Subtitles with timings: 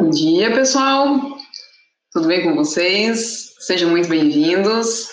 [0.00, 1.18] Bom dia, pessoal.
[2.12, 3.52] Tudo bem com vocês?
[3.58, 5.08] Sejam muito bem-vindos.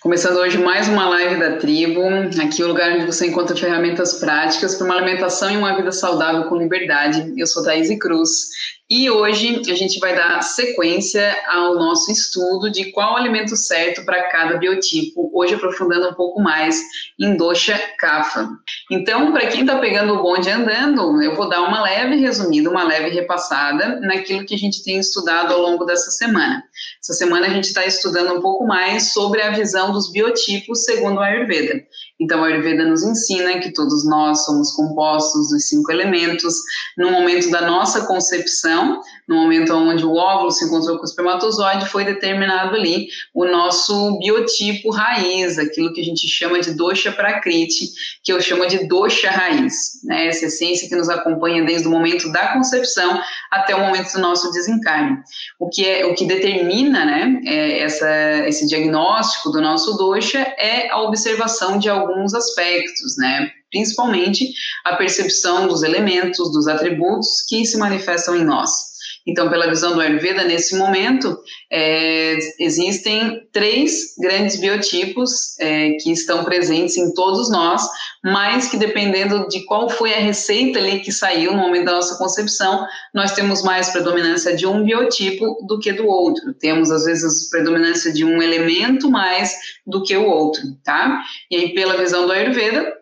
[0.00, 2.02] Começando hoje mais uma live da tribo,
[2.42, 5.92] aqui é o lugar onde você encontra ferramentas práticas para uma alimentação e uma vida
[5.92, 7.34] saudável com liberdade.
[7.36, 8.48] Eu sou Thaís Cruz
[8.88, 14.28] e hoje a gente vai dar sequência ao nosso estudo de qual alimento certo para
[14.28, 16.80] cada biotipo, hoje aprofundando um pouco mais
[17.18, 18.48] em dosha kapha.
[18.88, 22.84] Então, para quem está pegando o bonde andando, eu vou dar uma leve resumida, uma
[22.84, 26.62] leve repassada naquilo que a gente tem estudado ao longo dessa semana.
[27.02, 31.18] Essa semana a gente está estudando um pouco mais sobre a visão dos biotipos segundo
[31.18, 31.82] a Ayurveda.
[32.18, 36.54] Então, a Ayurveda nos ensina que todos nós somos compostos dos cinco elementos.
[36.96, 41.88] No momento da nossa concepção, no momento onde o óvulo se encontrou com o espermatozoide,
[41.88, 47.90] foi determinado ali o nosso biotipo raiz, aquilo que a gente chama de dosha prakriti,
[48.22, 50.28] que eu chamo de dosha raiz, né?
[50.28, 54.50] essa essência que nos acompanha desde o momento da concepção até o momento do nosso
[54.52, 55.18] desencarne.
[55.58, 58.08] O que, é, o que determina né, é essa,
[58.46, 63.50] esse diagnóstico do nosso dosha é a observação de alguns aspectos, né?
[63.70, 64.52] principalmente
[64.84, 68.95] a percepção dos elementos, dos atributos que se manifestam em nós.
[69.26, 71.36] Então, pela visão do Ayurveda, nesse momento,
[71.70, 77.82] é, existem três grandes biotipos é, que estão presentes em todos nós,
[78.24, 82.16] mas que dependendo de qual foi a receita ali que saiu no momento da nossa
[82.16, 86.54] concepção, nós temos mais predominância de um biotipo do que do outro.
[86.54, 91.20] Temos, às vezes, predominância de um elemento mais do que o outro, tá?
[91.50, 92.94] E aí, pela visão do Ayurveda,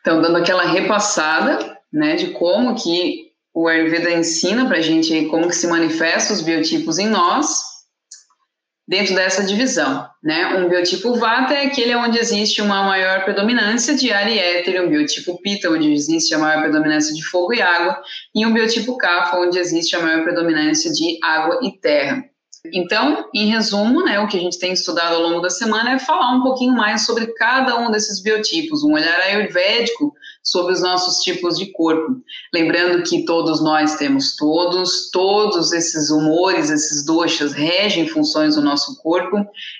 [0.00, 5.48] então, dando aquela repassada, né, de como que o Ayurveda ensina para a gente como
[5.48, 7.70] que se manifestam os biotipos em nós,
[8.86, 10.56] dentro dessa divisão, né?
[10.56, 14.88] Um biotipo Vata é aquele onde existe uma maior predominância de ar e éter, um
[14.88, 18.02] biotipo Pitta, onde existe a maior predominância de fogo e água,
[18.34, 22.24] e um biotipo Kapha, onde existe a maior predominância de água e terra.
[22.74, 25.98] Então, em resumo, né, o que a gente tem estudado ao longo da semana é
[25.98, 30.12] falar um pouquinho mais sobre cada um desses biotipos, um olhar ayurvédico
[30.42, 32.16] sobre os nossos tipos de corpo.
[32.52, 39.00] Lembrando que todos nós temos todos, todos esses humores, esses doxas regem funções do nosso
[39.02, 39.36] corpo,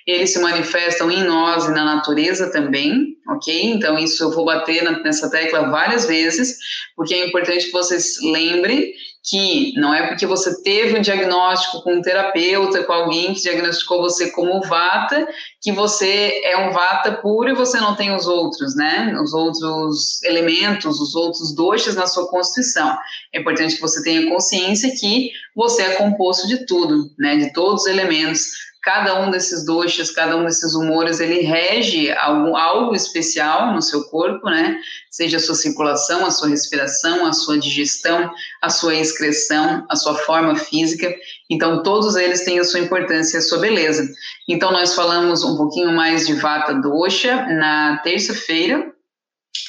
[0.06, 3.64] eles se manifestam em nós e na natureza também, ok?
[3.64, 6.58] Então, isso eu vou bater nessa tecla várias vezes,
[6.94, 8.92] porque é importante que vocês lembrem
[9.22, 14.00] que não é porque você teve um diagnóstico com um terapeuta, com alguém que diagnosticou
[14.00, 15.28] você como vata,
[15.60, 19.14] que você é um vata puro e você não tem os outros, né?
[19.20, 22.96] Os outros elementos, os outros doxas na sua constituição.
[23.32, 27.36] É importante que você tenha consciência que você é composto de tudo, né?
[27.36, 32.56] De todos os elementos cada um desses doxas, cada um desses humores, ele rege algo,
[32.56, 34.78] algo especial no seu corpo, né?
[35.10, 38.30] Seja a sua circulação, a sua respiração, a sua digestão,
[38.62, 41.14] a sua excreção, a sua forma física.
[41.50, 44.08] Então, todos eles têm a sua importância e a sua beleza.
[44.48, 48.90] Então, nós falamos um pouquinho mais de Vata Dosha na terça-feira,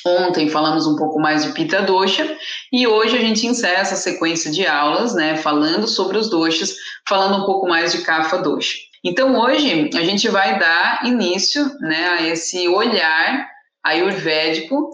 [0.05, 2.38] Ontem falamos um pouco mais de Pita Dosha
[2.72, 6.75] e hoje a gente encerra essa sequência de aulas, né, falando sobre os doshas,
[7.07, 8.78] falando um pouco mais de Kapha Dosha.
[9.03, 13.50] Então, hoje, a gente vai dar início né, a esse olhar
[13.84, 14.91] ayurvédico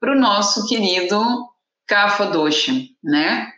[0.00, 1.20] para o nosso querido
[1.86, 3.52] Kapha Dosha, né?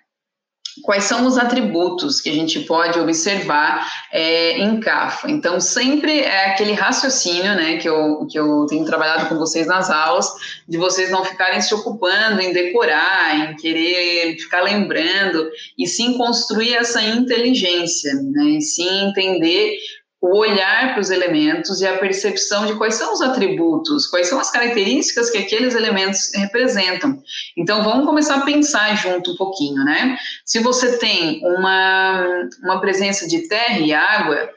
[0.83, 5.31] Quais são os atributos que a gente pode observar é, em Kapha?
[5.31, 9.91] Então, sempre é aquele raciocínio né, que, eu, que eu tenho trabalhado com vocês nas
[9.91, 10.29] aulas,
[10.69, 16.75] de vocês não ficarem se ocupando em decorar, em querer ficar lembrando, e sim construir
[16.75, 19.79] essa inteligência, né, e sim entender
[20.21, 24.39] o olhar para os elementos e a percepção de quais são os atributos, quais são
[24.39, 27.23] as características que aqueles elementos representam.
[27.57, 30.19] Então, vamos começar a pensar junto um pouquinho, né?
[30.45, 34.51] Se você tem uma, uma presença de terra e água,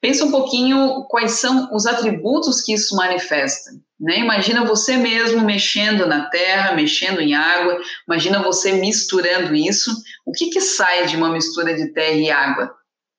[0.00, 3.70] pensa um pouquinho quais são os atributos que isso manifesta.
[3.98, 4.18] Né?
[4.18, 9.90] Imagina você mesmo mexendo na terra, mexendo em água, imagina você misturando isso.
[10.26, 12.74] O que, que sai de uma mistura de terra e água?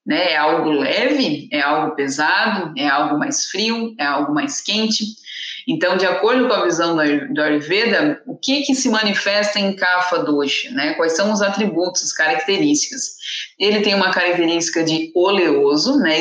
[0.05, 0.33] Né?
[0.33, 5.03] É algo leve, é algo pesado, é algo mais frio, é algo mais quente.
[5.67, 10.19] Então, de acordo com a visão do Ayurveda, o que que se manifesta em Kapha
[10.19, 10.93] Dosha, né?
[10.93, 13.15] Quais são os atributos, as características?
[13.57, 16.19] Ele tem uma característica de oleoso, né?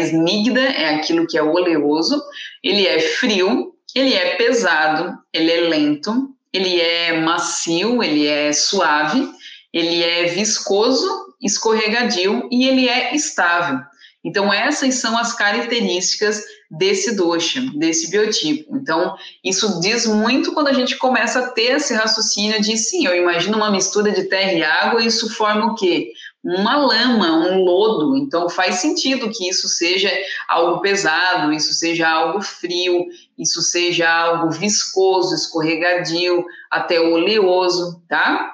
[0.77, 2.23] É aquilo que é oleoso.
[2.63, 9.29] Ele é frio, ele é pesado, ele é lento, ele é macio, ele é suave,
[9.73, 13.79] ele é viscoso escorregadio e ele é estável.
[14.25, 18.75] Então, essas são as características desse dosha, desse biotipo.
[18.75, 19.15] Então,
[19.45, 23.59] isso diz muito quando a gente começa a ter esse raciocínio de, sim, eu imagino
[23.59, 26.11] uma mistura de terra e água, e isso forma o quê?
[26.45, 28.17] uma lama, um lodo.
[28.19, 30.11] Então faz sentido que isso seja
[30.47, 33.07] algo pesado, isso seja algo frio,
[33.39, 38.53] isso seja algo viscoso, escorregadio, até oleoso, tá?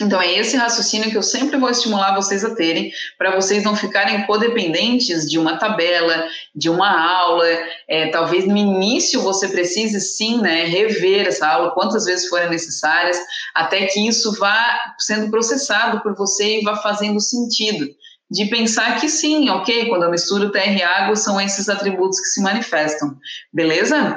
[0.00, 3.74] Então, é esse raciocínio que eu sempre vou estimular vocês a terem, para vocês não
[3.74, 7.46] ficarem codependentes de uma tabela, de uma aula.
[7.88, 13.16] É, talvez no início você precise sim né, rever essa aula quantas vezes forem necessárias,
[13.54, 17.86] até que isso vá sendo processado por você e vá fazendo sentido.
[18.30, 22.26] De pensar que sim, ok, quando eu misturo terra e água, são esses atributos que
[22.26, 23.16] se manifestam,
[23.52, 24.16] beleza?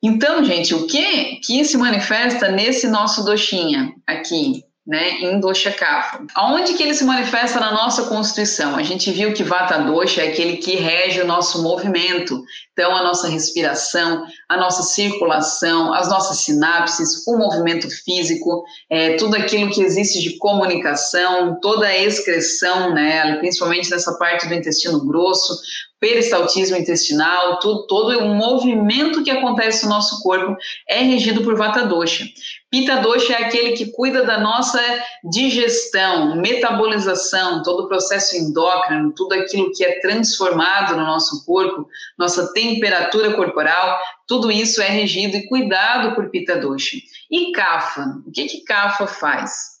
[0.00, 4.64] Então, gente, o que que se manifesta nesse nosso doxinha aqui?
[4.84, 6.24] Né, em Dosha Kapha.
[6.34, 8.74] Aonde que ele se manifesta na nossa Constituição?
[8.74, 12.42] A gente viu que Vata Dosha é aquele que rege o nosso movimento,
[12.72, 19.36] então a nossa respiração, a nossa circulação, as nossas sinapses, o movimento físico, é, tudo
[19.36, 25.60] aquilo que existe de comunicação, toda a excreção, né, principalmente nessa parte do intestino grosso,
[26.02, 30.56] peristaltismo intestinal, tudo, todo o movimento que acontece no nosso corpo
[30.88, 32.26] é regido por Vata Dosha.
[32.68, 34.82] Pita Dosha é aquele que cuida da nossa
[35.30, 41.86] digestão, metabolização, todo o processo endócrino, tudo aquilo que é transformado no nosso corpo,
[42.18, 43.96] nossa temperatura corporal,
[44.26, 46.96] tudo isso é regido e cuidado por Pita Dosha.
[47.30, 49.72] E Kapha, o que que Kapha faz?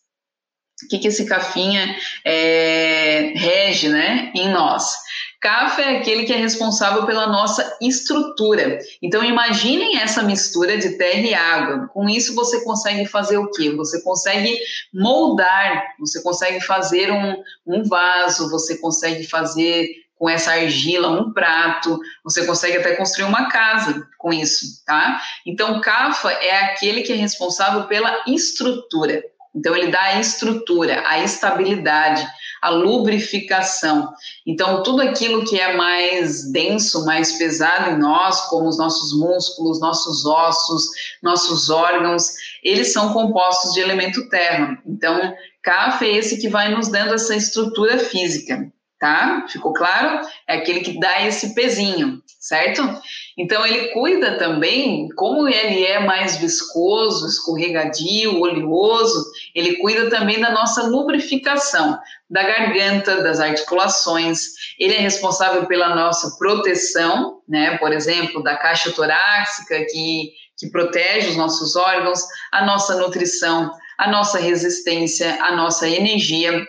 [0.84, 4.92] O que, que esse cafinha é, rege né, em nós?
[5.42, 8.78] CAF é aquele que é responsável pela nossa estrutura.
[9.02, 11.88] Então, imaginem essa mistura de terra e água.
[11.88, 13.70] Com isso, você consegue fazer o quê?
[13.70, 14.56] Você consegue
[14.94, 19.88] moldar, você consegue fazer um, um vaso, você consegue fazer
[20.22, 25.20] com essa argila um prato, você consegue até construir uma casa com isso, tá?
[25.44, 29.20] Então, CAFA é aquele que é responsável pela estrutura.
[29.54, 32.26] Então, ele dá a estrutura, a estabilidade,
[32.62, 34.12] a lubrificação.
[34.46, 39.80] Então, tudo aquilo que é mais denso, mais pesado em nós, como os nossos músculos,
[39.80, 40.84] nossos ossos,
[41.22, 42.28] nossos órgãos,
[42.62, 44.78] eles são compostos de elemento terra.
[44.86, 48.72] Então, CAF é esse que vai nos dando essa estrutura física,
[49.02, 49.44] tá?
[49.48, 50.24] Ficou claro?
[50.46, 52.80] É aquele que dá esse pezinho, certo?
[53.36, 59.24] Então, ele cuida também, como ele é mais viscoso, escorregadio, oleoso,
[59.56, 61.98] ele cuida também da nossa lubrificação,
[62.30, 64.50] da garganta, das articulações.
[64.78, 67.76] Ele é responsável pela nossa proteção, né?
[67.78, 72.20] Por exemplo, da caixa torácica, que, que protege os nossos órgãos,
[72.52, 76.64] a nossa nutrição, a nossa resistência, a nossa energia,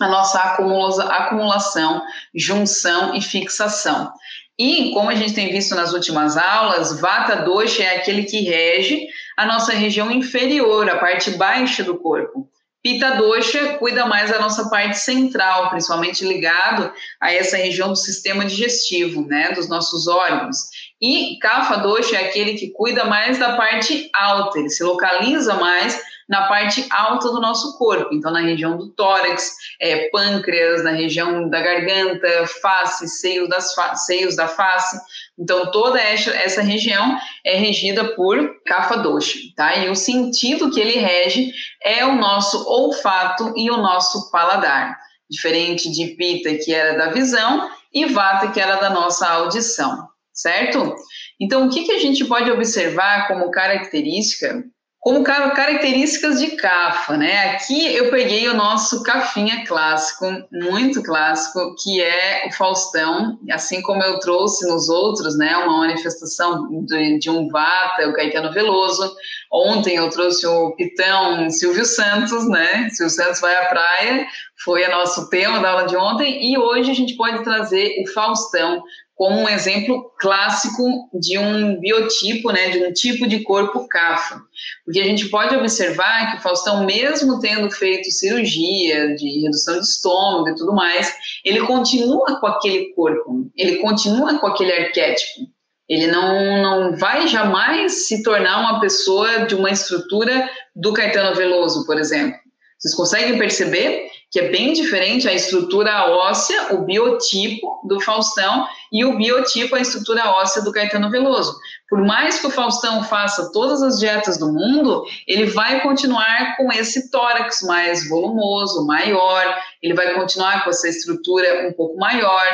[0.00, 2.02] a nossa acumulação,
[2.34, 4.12] junção e fixação.
[4.58, 9.06] E, como a gente tem visto nas últimas aulas, Vata Dosha é aquele que rege
[9.36, 12.48] a nossa região inferior, a parte baixa do corpo.
[12.82, 18.44] Pita Dosha cuida mais da nossa parte central, principalmente ligado a essa região do sistema
[18.44, 20.56] digestivo, né, dos nossos órgãos.
[21.02, 26.00] E Kapha Dosha é aquele que cuida mais da parte alta, ele se localiza mais
[26.28, 31.48] na parte alta do nosso corpo, então na região do tórax, é, pâncreas, na região
[31.48, 34.98] da garganta, face, seios, das fa seios da face.
[35.38, 39.76] Então toda essa, essa região é regida por Kapha Dosha, tá?
[39.76, 44.98] E o sentido que ele rege é o nosso olfato e o nosso paladar,
[45.30, 50.96] diferente de Pita que era da visão e Vata que era da nossa audição, certo?
[51.40, 54.64] Então o que, que a gente pode observar como característica
[55.00, 57.50] como características de cafa, né?
[57.50, 64.02] Aqui eu peguei o nosso cafinha clássico, muito clássico, que é o Faustão, assim como
[64.02, 65.56] eu trouxe nos outros, né?
[65.58, 69.14] Uma manifestação de, de um Vata, o Caetano Veloso.
[69.52, 72.88] Ontem eu trouxe o Pitão Silvio Santos, né?
[72.90, 74.26] Silvio Santos vai à praia,
[74.64, 78.12] foi o nosso tema da aula de ontem, e hoje a gente pode trazer o
[78.12, 78.82] Faustão
[79.16, 84.42] como um exemplo clássico de um biotipo, né, de um tipo de corpo CAFA.
[84.84, 89.86] Porque a gente pode observar que o Faustão, mesmo tendo feito cirurgia de redução de
[89.86, 95.46] estômago e tudo mais, ele continua com aquele corpo, ele continua com aquele arquétipo.
[95.88, 101.86] Ele não, não vai jamais se tornar uma pessoa de uma estrutura do Caetano Veloso,
[101.86, 102.38] por exemplo.
[102.78, 104.05] Vocês conseguem perceber
[104.36, 109.80] que é bem diferente a estrutura óssea, o biotipo do Faustão e o biotipo, a
[109.80, 111.56] estrutura óssea do Caetano Veloso.
[111.88, 116.70] Por mais que o Faustão faça todas as dietas do mundo, ele vai continuar com
[116.70, 122.44] esse tórax mais volumoso, maior, ele vai continuar com essa estrutura um pouco maior,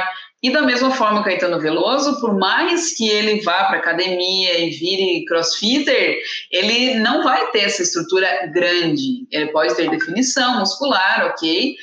[0.42, 4.70] e da mesma forma, o Caetano Veloso, por mais que ele vá para academia e
[4.70, 6.18] vire crossfitter,
[6.50, 9.24] ele não vai ter essa estrutura grande.
[9.30, 11.76] Ele pode ter definição muscular, ok,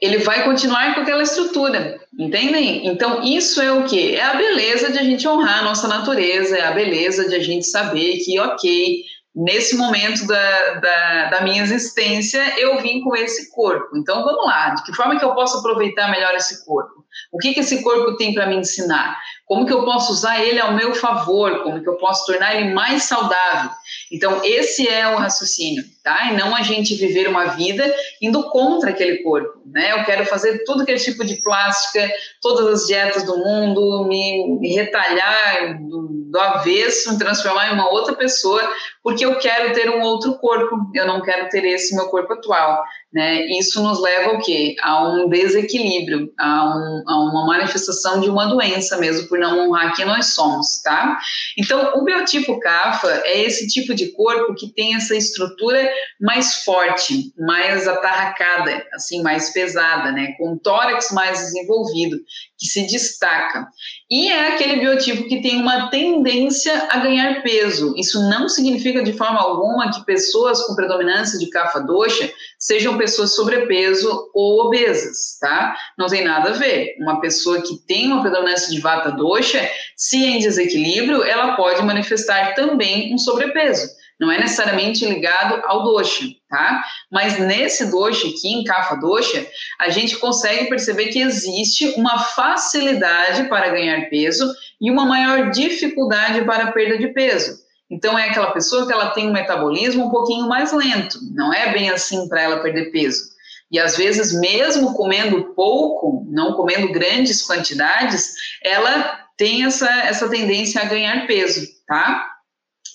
[0.00, 2.86] ele vai continuar com aquela estrutura, entendem?
[2.86, 4.16] Então, isso é o que?
[4.16, 7.40] É a beleza de a gente honrar a nossa natureza, é a beleza de a
[7.40, 9.04] gente saber que, ok,
[9.36, 13.94] nesse momento da, da, da, minha existência, eu vim com esse corpo.
[13.94, 17.04] Então, vamos lá, de que forma que eu posso aproveitar melhor esse corpo?
[17.30, 19.18] O que, que esse corpo tem para me ensinar?
[19.44, 21.62] Como que eu posso usar ele ao meu favor?
[21.62, 23.70] Como que eu posso tornar ele mais saudável?
[24.10, 26.30] Então, esse é o raciocínio, tá?
[26.30, 29.92] E não a gente viver uma vida indo contra aquele corpo, né?
[29.92, 34.74] Eu quero fazer tudo aquele tipo de plástica, todas as dietas do mundo, me, me
[34.74, 38.62] retalhar do, do avesso, me transformar em uma outra pessoa,
[39.02, 42.82] porque eu quero ter um outro corpo, eu não quero ter esse meu corpo atual.
[43.16, 43.46] Né?
[43.46, 44.76] Isso nos leva ao quê?
[44.82, 49.96] A um desequilíbrio, a, um, a, uma manifestação de uma doença mesmo, por não honrar
[49.96, 51.18] quem nós somos, tá?
[51.58, 57.32] Então, o biotipo CAFA é esse tipo de corpo que tem essa estrutura mais forte,
[57.38, 60.34] mais atarracada, assim, mais pesada, né?
[60.36, 62.18] Com tórax mais desenvolvido,
[62.58, 63.66] que se destaca.
[64.10, 67.94] E é aquele biotipo que tem uma tendência a ganhar peso.
[67.96, 73.34] Isso não significa de forma alguma que pessoas com predominância de CAFA doxa sejam pessoas
[73.34, 75.76] sobrepeso ou obesas, tá?
[75.98, 76.96] Não tem nada a ver.
[77.00, 82.54] Uma pessoa que tem uma predominância de vata doxa, se em desequilíbrio, ela pode manifestar
[82.54, 83.88] também um sobrepeso.
[84.18, 86.82] Não é necessariamente ligado ao dosha, tá?
[87.12, 89.46] Mas nesse dosha aqui, em Kapha dosha,
[89.78, 96.44] a gente consegue perceber que existe uma facilidade para ganhar peso e uma maior dificuldade
[96.46, 97.65] para a perda de peso.
[97.90, 101.72] Então é aquela pessoa que ela tem um metabolismo um pouquinho mais lento, não é
[101.72, 103.36] bem assim para ela perder peso.
[103.70, 110.80] E às vezes, mesmo comendo pouco, não comendo grandes quantidades, ela tem essa, essa tendência
[110.80, 112.32] a ganhar peso, tá?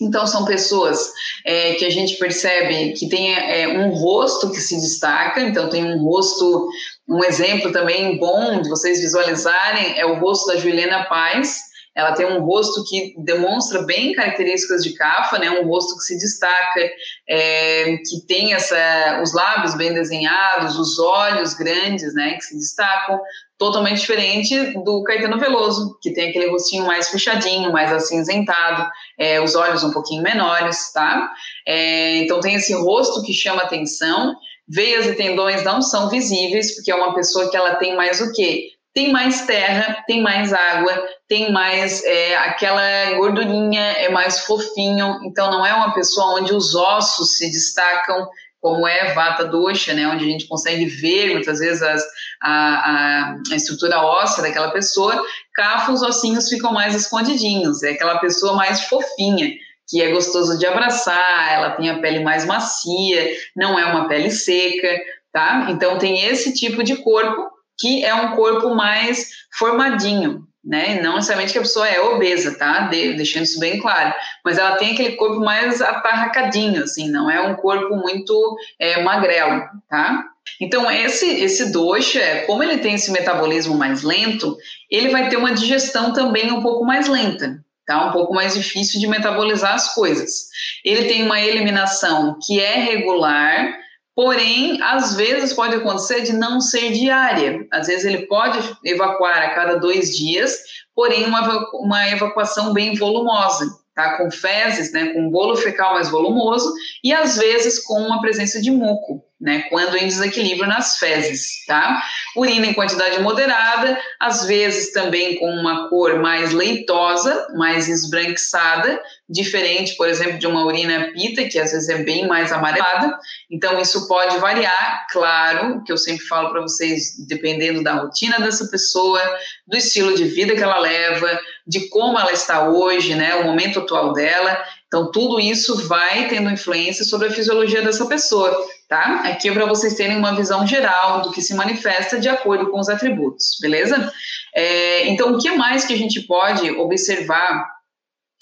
[0.02, 1.12] Então, são pessoas
[1.46, 5.86] é, que a gente percebe que tem é, um rosto que se destaca, então, tem
[5.86, 6.68] um rosto,
[7.08, 11.60] um exemplo também bom de vocês visualizarem é o rosto da Juliana Paz,
[11.96, 15.50] ela tem um rosto que demonstra bem características de Cafa, né?
[15.52, 16.90] Um rosto que se destaca,
[17.28, 22.36] é, que tem essa, os lábios bem desenhados, os olhos grandes, né?
[22.36, 23.20] Que se destacam,
[23.58, 29.54] totalmente diferente do Caetano Veloso, que tem aquele rostinho mais fechadinho, mais acinzentado, é, os
[29.54, 31.32] olhos um pouquinho menores, tá?
[31.68, 34.34] É, então tem esse rosto que chama atenção.
[34.68, 38.32] Veias e tendões não são visíveis, porque é uma pessoa que ela tem mais o
[38.32, 38.70] quê?
[38.94, 45.50] Tem mais terra, tem mais água, tem mais é, aquela gordurinha, é mais fofinho, então
[45.50, 48.28] não é uma pessoa onde os ossos se destacam,
[48.60, 52.04] como é Vata Dosha, né, onde a gente consegue ver muitas vezes as,
[52.44, 55.20] a, a, estrutura óssea daquela pessoa,
[55.56, 59.52] Kapha os ossinhos ficam mais escondidinhos, é aquela pessoa mais fofinha,
[59.90, 64.30] que é gostoso de abraçar, ela tem a pele mais macia, não é uma pele
[64.30, 64.96] seca,
[65.34, 65.68] tá?
[65.70, 67.51] Então tem esse tipo de corpo
[67.82, 71.02] que é um corpo mais formadinho, né?
[71.02, 72.82] Não necessariamente que a pessoa é obesa, tá?
[72.82, 74.14] De, deixando isso bem claro.
[74.46, 79.64] Mas ela tem aquele corpo mais atarracadinho, assim, não é um corpo muito é, magrelo,
[79.90, 80.26] tá?
[80.60, 84.56] Então, esse, esse dosha, como ele tem esse metabolismo mais lento,
[84.90, 88.08] ele vai ter uma digestão também um pouco mais lenta, tá?
[88.08, 90.50] Um pouco mais difícil de metabolizar as coisas.
[90.84, 93.74] Ele tem uma eliminação que é regular,
[94.16, 97.66] Porém, às vezes pode acontecer de não ser diária.
[97.72, 100.58] Às vezes ele pode evacuar a cada dois dias,
[100.94, 103.66] porém uma, uma evacuação bem volumosa,
[103.96, 104.18] tá?
[104.18, 105.14] Com fezes, né?
[105.14, 109.98] Com bolo fecal mais volumoso e às vezes com uma presença de muco né, quando
[109.98, 112.04] em desequilíbrio nas fezes, tá?
[112.36, 119.96] Urina em quantidade moderada, às vezes também com uma cor mais leitosa, mais esbranquiçada, diferente,
[119.96, 123.18] por exemplo, de uma urina pita, que às vezes é bem mais amarelada.
[123.50, 128.68] Então, isso pode variar, claro, que eu sempre falo para vocês, dependendo da rotina dessa
[128.68, 129.22] pessoa,
[129.66, 133.80] do estilo de vida que ela leva, de como ela está hoje, né, o momento
[133.80, 134.62] atual dela.
[134.88, 138.54] Então, tudo isso vai tendo influência sobre a fisiologia dessa pessoa,
[138.92, 139.22] tá?
[139.24, 142.78] Aqui é para vocês terem uma visão geral do que se manifesta de acordo com
[142.78, 144.12] os atributos, beleza?
[144.54, 147.72] É, então, o que mais que a gente pode observar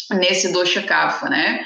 [0.09, 1.63] nesse dosha kapha, né?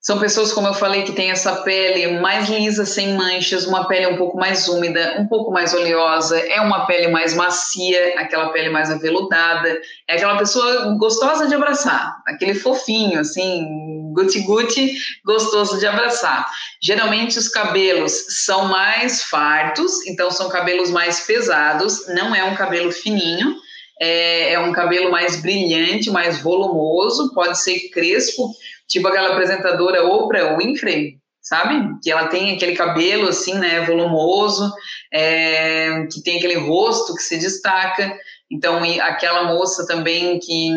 [0.00, 4.06] São pessoas, como eu falei, que têm essa pele mais lisa, sem manchas, uma pele
[4.06, 8.70] um pouco mais úmida, um pouco mais oleosa, é uma pele mais macia, aquela pele
[8.70, 13.64] mais aveludada, é aquela pessoa gostosa de abraçar, aquele fofinho, assim,
[14.12, 16.48] guti-guti, gostoso de abraçar.
[16.82, 22.92] Geralmente os cabelos são mais fartos, então são cabelos mais pesados, não é um cabelo
[22.92, 23.56] fininho,
[24.00, 28.50] é, é um cabelo mais brilhante, mais volumoso, pode ser crespo,
[28.88, 31.98] tipo aquela apresentadora Oprah Winfrey, sabe?
[32.02, 34.72] Que ela tem aquele cabelo assim, né, volumoso,
[35.12, 38.16] é, que tem aquele rosto que se destaca.
[38.52, 40.70] Então, aquela moça também que,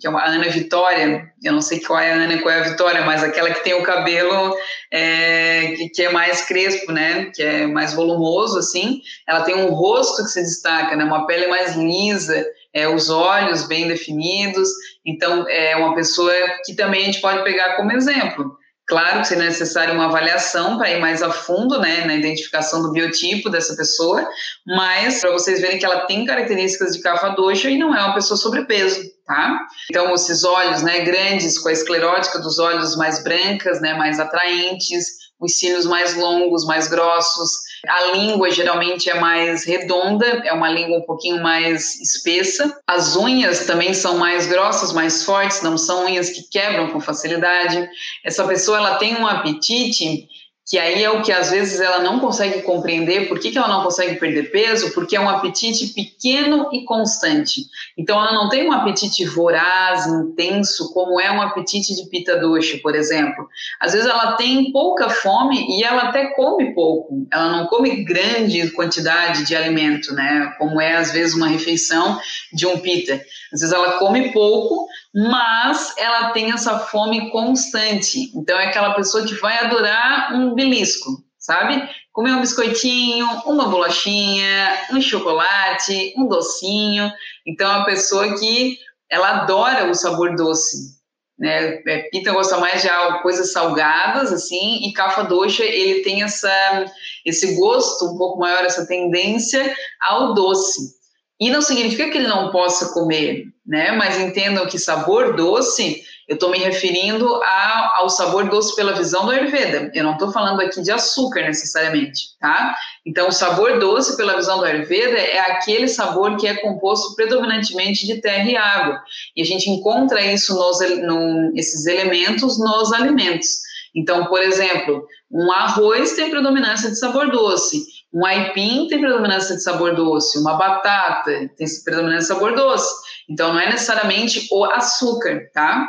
[0.00, 2.58] que é uma Ana Vitória, eu não sei qual é a Ana e qual é
[2.58, 4.52] a Vitória, mas aquela que tem o cabelo
[4.90, 7.30] é, que, que, é mais crespo, né?
[7.32, 9.00] Que é mais volumoso, assim.
[9.28, 11.04] Ela tem um rosto que se destaca, né?
[11.04, 12.44] Uma pele mais lisa,
[12.74, 14.68] é, os olhos bem definidos.
[15.06, 16.34] Então, é uma pessoa
[16.64, 18.58] que também a gente pode pegar como exemplo.
[18.90, 22.90] Claro que seria necessário uma avaliação para ir mais a fundo né, na identificação do
[22.90, 24.28] biotipo dessa pessoa,
[24.66, 28.36] mas para vocês verem que ela tem características de cafadoxa e não é uma pessoa
[28.36, 29.60] sobrepeso, tá?
[29.88, 35.29] Então, esses olhos né, grandes, com a esclerótica dos olhos mais brancas, né, mais atraentes,
[35.40, 40.98] os cílios mais longos, mais grossos, a língua geralmente é mais redonda, é uma língua
[40.98, 42.78] um pouquinho mais espessa.
[42.86, 47.88] As unhas também são mais grossas, mais fortes, não são unhas que quebram com facilidade.
[48.22, 50.28] Essa pessoa ela tem um apetite
[50.68, 53.28] que aí é o que às vezes ela não consegue compreender.
[53.28, 54.92] Por que, que ela não consegue perder peso?
[54.94, 57.62] Porque é um apetite pequeno e constante.
[57.98, 62.78] Então, ela não tem um apetite voraz, intenso, como é um apetite de pita doce,
[62.78, 63.48] por exemplo.
[63.80, 67.26] Às vezes ela tem pouca fome e ela até come pouco.
[67.32, 70.54] Ela não come grande quantidade de alimento, né?
[70.56, 72.20] Como é às vezes uma refeição
[72.52, 73.14] de um pita.
[73.52, 78.30] Às vezes ela come pouco, mas ela tem essa fome constante.
[78.34, 81.88] Então é aquela pessoa que vai adorar um belisco, sabe?
[82.12, 87.10] Comer um biscoitinho, uma bolachinha, um chocolate, um docinho.
[87.46, 88.78] Então é uma pessoa que
[89.10, 91.00] ela adora o sabor doce.
[91.40, 91.80] Né?
[91.86, 92.88] É, Pita gosta mais de
[93.22, 96.84] coisas salgadas, assim, e Cafa Doxa, ele tem essa,
[97.24, 101.00] esse gosto um pouco maior, essa tendência ao doce.
[101.40, 103.92] E não significa que ele não possa comer, né?
[103.92, 109.24] Mas entendam que sabor doce, eu estou me referindo a, ao sabor doce pela visão
[109.24, 109.92] do Ayurveda.
[109.94, 112.74] Eu não estou falando aqui de açúcar necessariamente, tá?
[113.06, 118.06] Então, o sabor doce pela visão do Ayurveda é aquele sabor que é composto predominantemente
[118.06, 119.00] de terra e água.
[119.36, 123.60] E a gente encontra isso nos, no, esses elementos nos alimentos.
[123.94, 129.62] Então, por exemplo, um arroz tem predominância de sabor doce um aipim tem predominância de
[129.62, 132.92] sabor doce, uma batata tem predominância de sabor doce.
[133.30, 135.88] Então, não é necessariamente o açúcar, tá?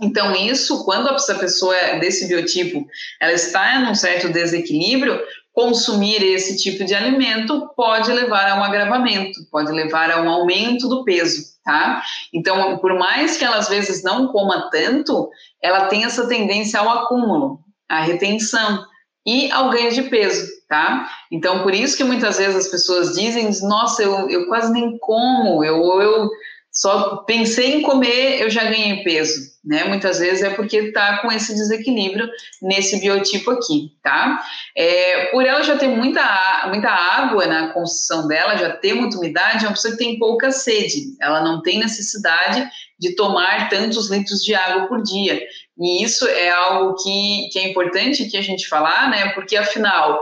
[0.00, 2.86] Então, isso, quando essa pessoa é desse biotipo,
[3.20, 5.20] ela está em um certo desequilíbrio,
[5.52, 10.88] consumir esse tipo de alimento pode levar a um agravamento, pode levar a um aumento
[10.88, 12.02] do peso, tá?
[12.32, 15.28] Então, por mais que ela às vezes não coma tanto,
[15.60, 18.86] ela tem essa tendência ao acúmulo, à retenção
[19.26, 21.10] e ao ganho de peso, tá?
[21.30, 25.62] Então, por isso que muitas vezes as pessoas dizem, nossa, eu, eu quase nem como,
[25.62, 26.30] eu, eu
[26.72, 29.84] só pensei em comer, eu já ganhei peso, né?
[29.84, 32.28] Muitas vezes é porque tá com esse desequilíbrio
[32.62, 34.40] nesse biotipo aqui, tá?
[34.76, 39.64] É, por ela já ter muita, muita água na construção dela, já ter muita umidade,
[39.64, 44.44] é uma pessoa que tem pouca sede, ela não tem necessidade de tomar tantos litros
[44.44, 45.42] de água por dia.
[45.76, 49.30] E isso é algo que, que é importante que a gente falar, né?
[49.30, 50.20] Porque afinal,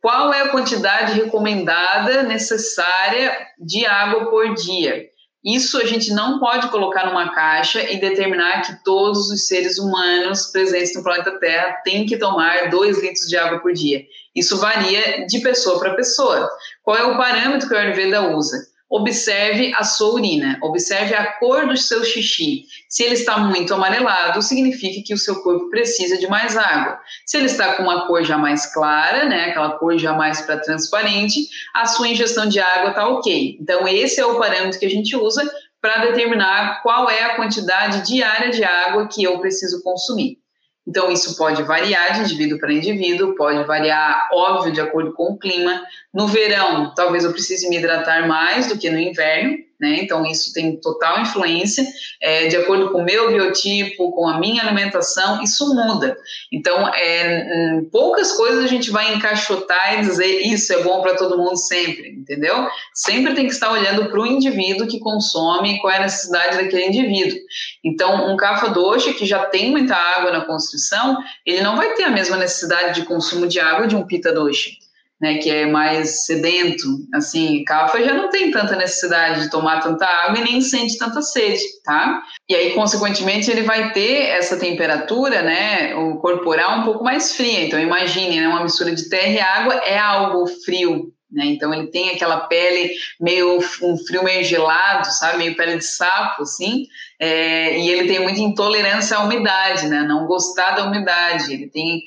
[0.00, 5.09] qual é a quantidade recomendada necessária de água por dia?
[5.44, 10.46] Isso a gente não pode colocar numa caixa e determinar que todos os seres humanos
[10.46, 14.04] presentes no planeta Terra têm que tomar 2 litros de água por dia.
[14.36, 16.48] Isso varia de pessoa para pessoa.
[16.82, 18.69] Qual é o parâmetro que a Ayurveda usa?
[18.90, 22.64] Observe a sua urina, observe a cor do seu xixi.
[22.88, 26.98] Se ele está muito amarelado, significa que o seu corpo precisa de mais água.
[27.24, 30.58] Se ele está com uma cor já mais clara, né, aquela cor já mais para
[30.58, 33.58] transparente, a sua ingestão de água está ok.
[33.60, 35.48] Então, esse é o parâmetro que a gente usa
[35.80, 40.39] para determinar qual é a quantidade diária de água que eu preciso consumir.
[40.86, 45.38] Então, isso pode variar de indivíduo para indivíduo, pode variar, óbvio, de acordo com o
[45.38, 45.82] clima.
[46.12, 49.98] No verão, talvez eu precise me hidratar mais do que no inverno, né?
[50.02, 51.86] Então, isso tem total influência,
[52.20, 56.16] é, de acordo com o meu biotipo, com a minha alimentação, isso muda.
[56.52, 61.16] Então, é, hum, poucas coisas a gente vai encaixotar e dizer isso é bom para
[61.16, 62.68] todo mundo sempre, entendeu?
[62.92, 66.86] Sempre tem que estar olhando para o indivíduo que consome, qual é a necessidade daquele
[66.86, 67.38] indivíduo.
[67.82, 71.16] Então, um cafa doce que já tem muita água na construção,
[71.46, 74.78] ele não vai ter a mesma necessidade de consumo de água de um pita doce
[75.20, 80.06] né, que é mais sedento, assim, Cafa já não tem tanta necessidade de tomar tanta
[80.06, 82.22] água e nem sente tanta sede, tá?
[82.48, 87.66] E aí, consequentemente, ele vai ter essa temperatura, né, o corporal um pouco mais fria.
[87.66, 91.44] Então, imagine, né, uma mistura de terra e água é algo frio, né?
[91.44, 96.42] Então, ele tem aquela pele meio, um frio meio gelado, sabe, meio pele de sapo,
[96.42, 96.86] assim,
[97.20, 102.00] é, e ele tem muita intolerância à umidade, né, não gostar da umidade, ele tem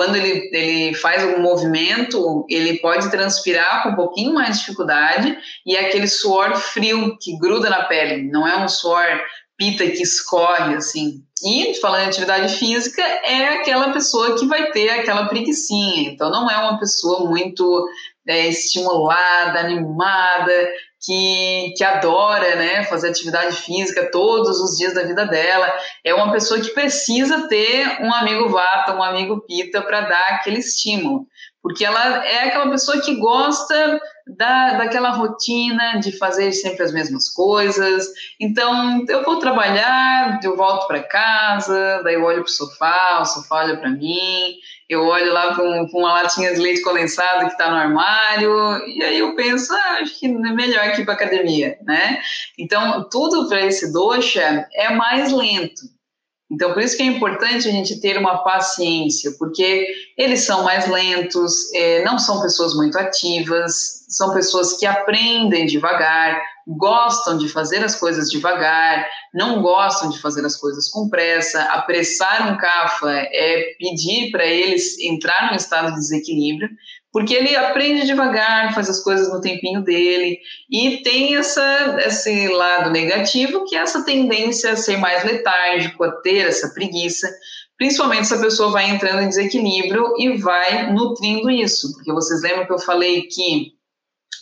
[0.00, 5.36] quando ele, ele faz algum movimento, ele pode transpirar com um pouquinho mais de dificuldade
[5.66, 9.06] e é aquele suor frio que gruda na pele, não é um suor
[9.58, 11.22] pita que escorre assim.
[11.44, 16.50] E falando em atividade física, é aquela pessoa que vai ter aquela preguiçinha, então não
[16.50, 17.86] é uma pessoa muito
[18.26, 20.66] é, estimulada, animada,
[21.00, 25.72] que, que adora né, fazer atividade física todos os dias da vida dela.
[26.04, 30.58] É uma pessoa que precisa ter um amigo vata, um amigo pita para dar aquele
[30.58, 31.26] estímulo.
[31.62, 34.00] Porque ela é aquela pessoa que gosta
[34.36, 38.06] da, daquela rotina de fazer sempre as mesmas coisas.
[38.38, 43.24] Então, eu vou trabalhar, eu volto para casa, daí eu olho para o sofá, o
[43.24, 44.56] sofá olha para mim,
[44.88, 49.02] eu olho lá para um, uma latinha de leite condensado que está no armário, e
[49.02, 52.20] aí eu penso, ah, acho que é melhor aqui para academia, né?
[52.58, 55.82] Então, tudo para esse doxa é mais lento.
[56.50, 59.86] Então, por isso que é importante a gente ter uma paciência, porque
[60.18, 66.42] eles são mais lentos, é, não são pessoas muito ativas, são pessoas que aprendem devagar,
[66.66, 71.62] gostam de fazer as coisas devagar, não gostam de fazer as coisas com pressa.
[71.62, 76.68] Apressar um CAFA é pedir para eles entrar num estado de desequilíbrio,
[77.12, 80.38] porque ele aprende devagar, faz as coisas no tempinho dele
[80.70, 86.12] e tem essa, esse lado negativo, que é essa tendência a ser mais letárgico, a
[86.20, 87.28] ter essa preguiça,
[87.76, 92.66] principalmente se a pessoa vai entrando em desequilíbrio e vai nutrindo isso, porque vocês lembram
[92.66, 93.72] que eu falei que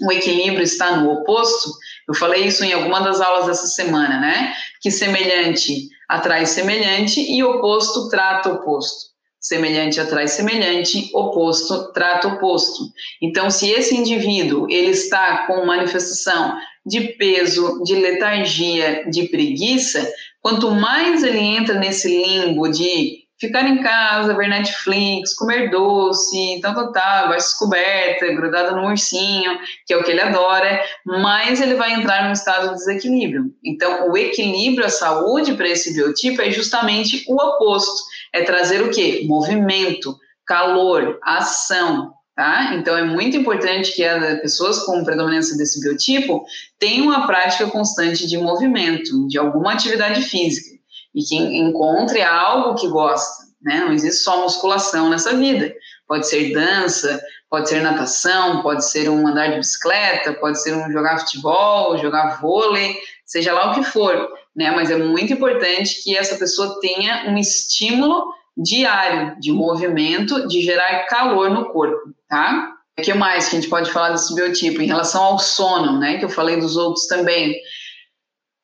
[0.02, 1.70] o equilíbrio está no oposto?
[2.08, 4.54] Eu falei isso em alguma das aulas dessa semana, né?
[4.80, 9.07] Que semelhante atrai semelhante e oposto trata oposto.
[9.40, 12.84] Semelhante atrai semelhante, oposto trata oposto.
[13.22, 20.70] Então, se esse indivíduo ele está com manifestação de peso, de letargia, de preguiça, quanto
[20.70, 26.92] mais ele entra nesse limbo de ficar em casa, ver Netflix, comer doce, tal, tal,
[26.92, 31.92] tal, vai descoberta, grudada no ursinho, que é o que ele adora, mais ele vai
[31.92, 33.44] entrar num estado de desequilíbrio.
[33.64, 38.90] Então, o equilíbrio, a saúde para esse biotipo é justamente o oposto, é trazer o
[38.90, 39.24] quê?
[39.26, 42.76] Movimento, calor, ação, Tá?
[42.76, 46.44] Então, é muito importante que as pessoas com predominância desse biotipo
[46.78, 50.78] tenham uma prática constante de movimento, de alguma atividade física
[51.12, 53.80] e que encontre algo que gosta, né?
[53.80, 55.74] Não existe só musculação nessa vida.
[56.06, 60.92] Pode ser dança, pode ser natação, pode ser um andar de bicicleta, pode ser um
[60.92, 64.72] jogar futebol, jogar vôlei, seja lá o que for, né?
[64.72, 68.24] Mas é muito importante que essa pessoa tenha um estímulo
[68.56, 72.72] diário de movimento, de gerar calor no corpo, tá?
[72.98, 74.82] O que mais que a gente pode falar desse biotipo?
[74.82, 76.18] Em relação ao sono, né?
[76.18, 77.54] Que eu falei dos outros também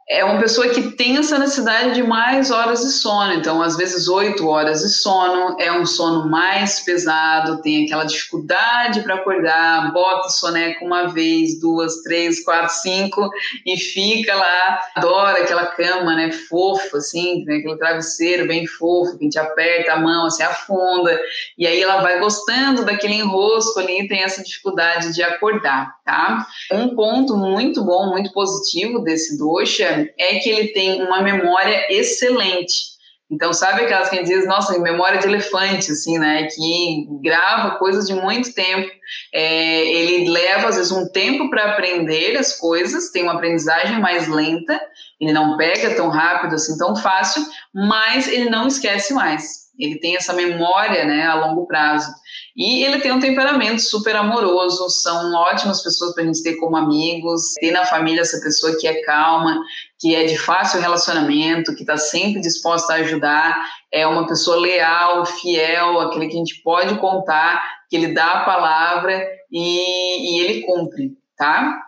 [0.09, 3.33] é uma pessoa que tem essa necessidade de mais horas de sono.
[3.33, 9.01] Então, às vezes, oito horas de sono é um sono mais pesado, tem aquela dificuldade
[9.01, 13.31] para acordar, bota o soneca uma vez, duas, três, quatro, cinco
[13.65, 14.81] e fica lá.
[14.95, 19.95] Adora aquela cama, né, fofa, assim, né, aquele travesseiro bem fofo, que a gente aperta
[19.95, 21.19] a mão, assim, afunda.
[21.57, 26.47] E aí ela vai gostando daquele enrosco ali e tem essa dificuldade de acordar, tá?
[26.71, 32.95] Um ponto muito bom, muito positivo desse doxa é que ele tem uma memória excelente.
[33.31, 36.47] Então, sabe aquelas que diz, nossa, memória de elefante, assim, né?
[36.47, 38.89] Que grava coisas de muito tempo.
[39.33, 44.29] É, ele leva, às vezes, um tempo para aprender as coisas, tem uma aprendizagem mais
[44.29, 44.81] lenta,
[45.21, 47.43] ele não pega tão rápido, assim, tão fácil,
[47.75, 49.65] mas ele não esquece mais.
[49.79, 52.13] Ele tem essa memória, né, a longo prazo.
[52.57, 56.77] E ele tem um temperamento super amoroso, são ótimas pessoas para a gente ter como
[56.77, 59.61] amigos, ter na família essa pessoa que é calma,
[59.99, 63.61] que é de fácil relacionamento, que está sempre disposta a ajudar,
[63.93, 68.45] é uma pessoa leal, fiel, aquele que a gente pode contar, que ele dá a
[68.45, 71.81] palavra e, e ele cumpre, tá?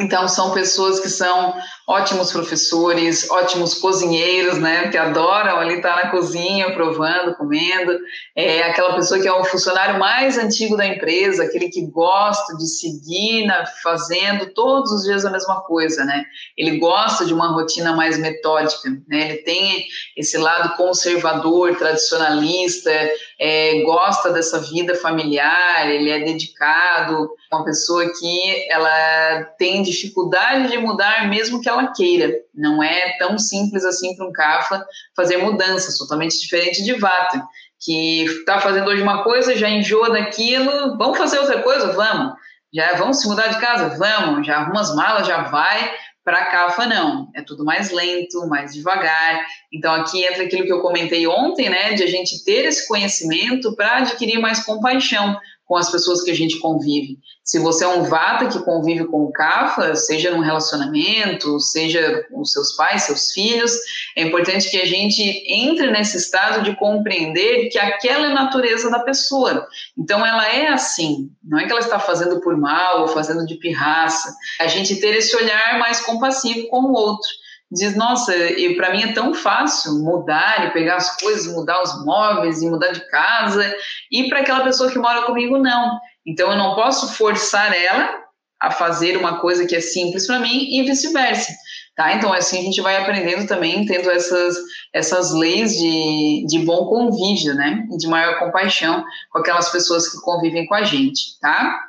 [0.00, 1.54] Então, são pessoas que são
[1.86, 4.88] ótimos professores, ótimos cozinheiros, né?
[4.88, 7.98] Que adoram ali estar na cozinha, provando, comendo.
[8.36, 12.68] É aquela pessoa que é o funcionário mais antigo da empresa, aquele que gosta de
[12.68, 16.24] seguir na, fazendo todos os dias a mesma coisa, né?
[16.56, 19.30] Ele gosta de uma rotina mais metódica, né?
[19.30, 19.84] Ele tem
[20.16, 22.92] esse lado conservador, tradicionalista,
[23.40, 30.78] é, gosta dessa vida familiar, ele é dedicado, uma pessoa que ela tem dificuldade de
[30.78, 32.32] mudar mesmo que ela queira.
[32.52, 37.42] Não é tão simples assim para um CAFA fazer mudanças, totalmente diferente de Vata,
[37.80, 41.92] que está fazendo hoje uma coisa, já enjoa daquilo, vamos fazer outra coisa?
[41.92, 42.34] Vamos.
[42.74, 43.96] Já vamos se mudar de casa?
[43.96, 44.46] Vamos.
[44.46, 45.90] Já arruma as malas, já vai
[46.28, 47.30] Para Kafa, não.
[47.34, 49.46] É tudo mais lento, mais devagar.
[49.72, 51.94] Então, aqui entra aquilo que eu comentei ontem, né?
[51.94, 56.34] De a gente ter esse conhecimento para adquirir mais compaixão com as pessoas que a
[56.34, 57.18] gente convive.
[57.44, 62.42] Se você é um vata que convive com o kafa, seja num relacionamento, seja com
[62.44, 63.72] seus pais, seus filhos,
[64.16, 68.90] é importante que a gente entre nesse estado de compreender que aquela é a natureza
[68.90, 69.66] da pessoa.
[69.96, 73.56] Então ela é assim, não é que ela está fazendo por mal ou fazendo de
[73.56, 74.34] pirraça.
[74.60, 77.28] A gente ter esse olhar mais compassivo com o outro
[77.70, 78.32] diz, nossa,
[78.76, 82.92] para mim é tão fácil mudar e pegar as coisas, mudar os móveis e mudar
[82.92, 83.74] de casa,
[84.10, 85.98] e para aquela pessoa que mora comigo, não.
[86.26, 88.28] Então eu não posso forçar ela
[88.60, 91.52] a fazer uma coisa que é simples para mim e vice-versa.
[91.94, 92.14] Tá?
[92.14, 94.56] Então, assim, a gente vai aprendendo também, tendo essas,
[94.94, 97.84] essas leis de, de bom convívio, né?
[97.92, 101.87] E de maior compaixão com aquelas pessoas que convivem com a gente, tá?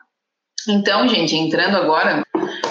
[0.67, 2.23] Então, gente, entrando agora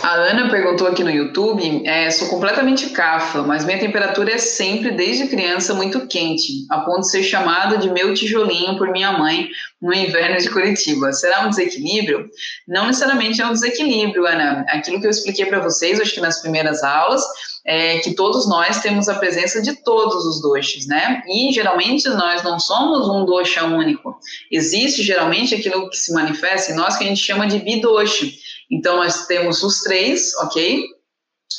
[0.02, 4.90] a Ana perguntou aqui no YouTube: é, sou completamente cafa, mas minha temperatura é sempre,
[4.92, 9.48] desde criança, muito quente, a ponto de ser chamada de meu tijolinho por minha mãe
[9.80, 11.12] no inverno de Curitiba.
[11.12, 12.28] Será um desequilíbrio?
[12.66, 14.64] Não necessariamente é um desequilíbrio, Ana.
[14.68, 17.22] Aquilo que eu expliquei para vocês, acho que nas primeiras aulas,
[17.68, 21.22] é que todos nós temos a presença de todos os doshas, né?
[21.28, 24.18] E geralmente nós não somos um dosha único.
[24.50, 28.26] Existe geralmente aquilo que se manifesta em nós que a gente chama de bidosha
[28.70, 30.84] então, nós temos os três, ok?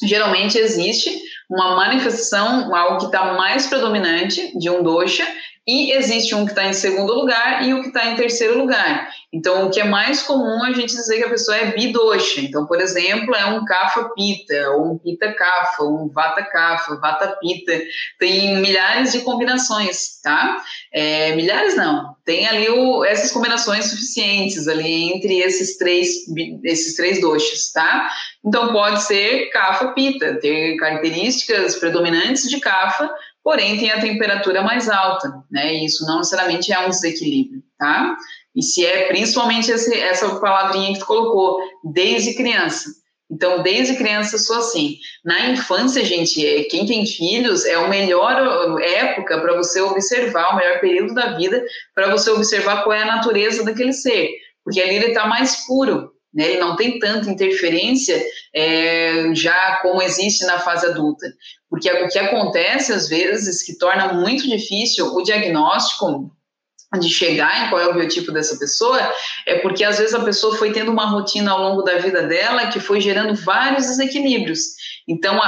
[0.04, 1.10] Geralmente existe
[1.50, 5.28] uma manifestação, algo que está mais predominante de um dosha,
[5.70, 9.08] e existe um que está em segundo lugar e o que está em terceiro lugar.
[9.32, 12.42] Então, o que é mais comum a gente dizer que a pessoa é bidosha.
[12.42, 17.38] Então, por exemplo, é um kapha pita, ou um pita kapha, um vata kapha, vata
[17.40, 17.80] pita.
[18.18, 20.58] Tem milhares de combinações, tá?
[20.92, 22.16] É, milhares não.
[22.26, 26.10] Tem ali o, essas combinações suficientes ali entre esses três,
[26.64, 28.10] esses três doshas, tá?
[28.44, 33.12] Então, pode ser kapha pita, ter características predominantes de kapha,
[33.44, 35.74] porém tem a temperatura mais alta, né?
[35.76, 38.16] E isso não necessariamente é um desequilíbrio, tá?
[38.56, 42.90] E se é principalmente esse, essa palavrinha que tu colocou, desde criança.
[43.32, 44.98] Então, desde criança sou assim.
[45.24, 50.56] Na infância, gente, é, quem tem filhos é a melhor época para você observar, o
[50.56, 54.32] melhor período da vida para você observar qual é a natureza daquele ser,
[54.64, 56.52] porque ali ele está mais puro, né?
[56.52, 61.26] Ele não tem tanta interferência é, já como existe na fase adulta,
[61.70, 66.32] porque o que acontece às vezes que torna muito difícil o diagnóstico
[66.98, 69.00] de chegar em qual é o biotipo dessa pessoa,
[69.46, 72.68] é porque às vezes a pessoa foi tendo uma rotina ao longo da vida dela
[72.68, 74.60] que foi gerando vários desequilíbrios.
[75.10, 75.40] Então,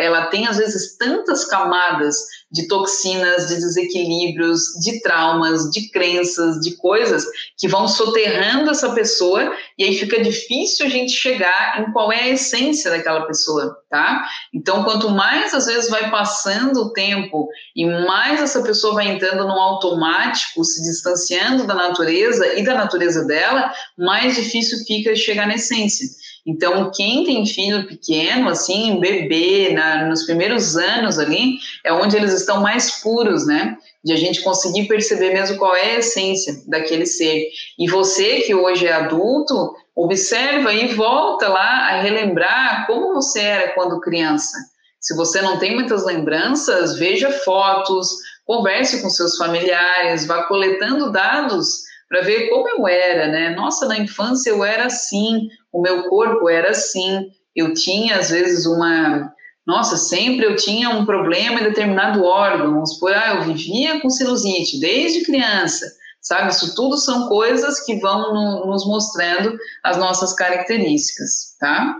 [0.00, 2.16] ela tem às vezes tantas camadas
[2.50, 7.24] de toxinas, de desequilíbrios, de traumas, de crenças, de coisas
[7.58, 12.22] que vão soterrando essa pessoa e aí fica difícil a gente chegar em qual é
[12.22, 14.26] a essência daquela pessoa, tá?
[14.52, 19.44] Então, quanto mais às vezes vai passando o tempo e mais essa pessoa vai entrando
[19.44, 25.54] no automático, se distanciando da natureza e da natureza dela, mais difícil fica chegar na
[25.54, 26.06] essência.
[26.44, 32.32] Então, quem tem filho pequeno, assim, bebê, na, nos primeiros anos ali, é onde eles
[32.32, 33.76] estão mais puros, né?
[34.04, 37.48] De a gente conseguir perceber mesmo qual é a essência daquele ser.
[37.78, 43.74] E você que hoje é adulto, observa e volta lá a relembrar como você era
[43.74, 44.56] quando criança.
[45.00, 48.08] Se você não tem muitas lembranças, veja fotos,
[48.44, 53.54] converse com seus familiares, vá coletando dados para ver como eu era, né?
[53.56, 58.66] Nossa, na infância eu era assim, o meu corpo era assim, eu tinha às vezes
[58.66, 59.32] uma.
[59.66, 64.10] Nossa, sempre eu tinha um problema em determinado órgão, vamos supor, ah, eu vivia com
[64.10, 65.86] sinusite desde criança,
[66.20, 66.50] sabe?
[66.50, 71.96] Isso tudo são coisas que vão no, nos mostrando as nossas características, tá?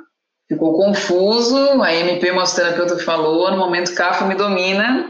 [0.46, 5.08] Ficou confuso, a MP massoterapeuta falou, no momento CAFA me domina,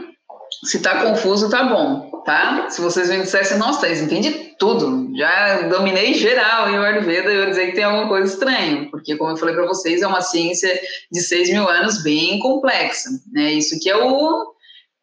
[0.63, 2.69] se tá confuso, tá bom, tá?
[2.69, 7.49] Se vocês me dissessem, nossa, Thaís, entendi tudo, já dominei geral em Ayurveda, eu ia
[7.49, 10.71] dizer que tem alguma coisa estranha, porque, como eu falei para vocês, é uma ciência
[11.11, 13.53] de 6 mil anos bem complexa, né?
[13.53, 14.53] Isso que é o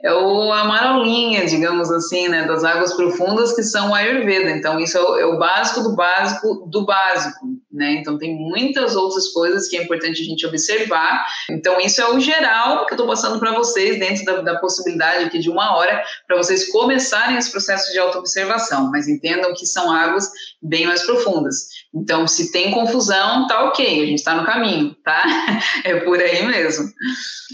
[0.02, 4.50] é o, a marolinha, digamos assim, né, das águas profundas que são o Ayurveda.
[4.50, 7.92] Então, isso é o, é o, básico do básico do básico, né?
[8.00, 11.26] Então, tem muitas outras coisas que é importante a gente observar.
[11.50, 15.24] Então, isso é o geral que eu estou passando para vocês, dentro da, da, possibilidade
[15.24, 18.90] aqui de uma hora, para vocês começarem esse processo de autoobservação.
[18.90, 20.30] Mas entendam que são águas
[20.62, 21.68] bem mais profundas.
[21.94, 25.22] Então, se tem confusão, tá ok, a gente está no caminho, tá?
[25.84, 26.84] É por aí mesmo.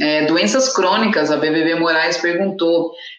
[0.00, 2.35] É, doenças crônicas, a BBB Moraes perguntou.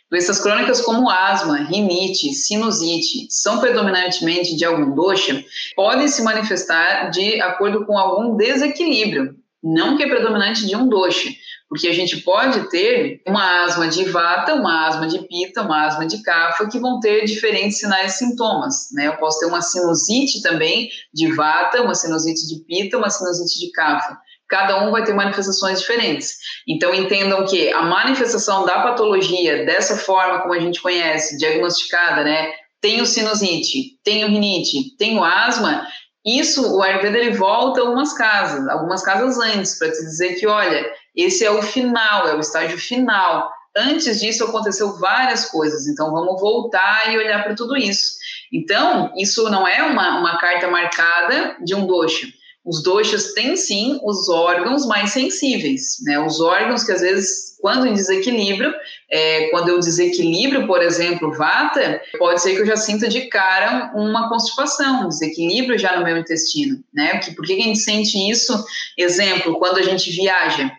[0.09, 5.43] Doenças crônicas como asma, rinite, sinusite, são predominantemente de algum dosha?
[5.75, 11.29] Podem se manifestar de acordo com algum desequilíbrio não que é predominante de um dosha,
[11.67, 16.05] porque a gente pode ter uma asma de vata, uma asma de pita, uma asma
[16.05, 19.07] de kapha, que vão ter diferentes sinais e sintomas, né?
[19.07, 23.71] Eu posso ter uma sinusite também de vata, uma sinusite de pita, uma sinusite de
[23.71, 24.17] kapha.
[24.49, 26.35] Cada um vai ter manifestações diferentes.
[26.67, 32.51] Então, entendam que a manifestação da patologia, dessa forma como a gente conhece, diagnosticada, né?
[32.79, 35.87] Tenho sinusite, tenho rinite, tenho asma,
[36.27, 40.85] isso, o Ayurveda, ele volta algumas casas, algumas casas antes, para te dizer que, olha,
[41.15, 43.49] esse é o final, é o estágio final.
[43.73, 48.17] Antes disso aconteceu várias coisas, então vamos voltar e olhar para tudo isso.
[48.51, 52.27] Então, isso não é uma, uma carta marcada de um dosha.
[52.67, 56.19] Os doshas têm sim os órgãos mais sensíveis, né?
[56.19, 58.73] Os órgãos que às vezes, quando em desequilíbrio,
[59.09, 63.93] é, quando eu desequilibro, por exemplo, vata, pode ser que eu já sinta de cara
[63.95, 67.21] uma constipação, um desequilíbrio já no meu intestino, né?
[67.37, 68.53] Por que a gente sente isso?
[68.97, 70.69] Exemplo, quando a gente viaja,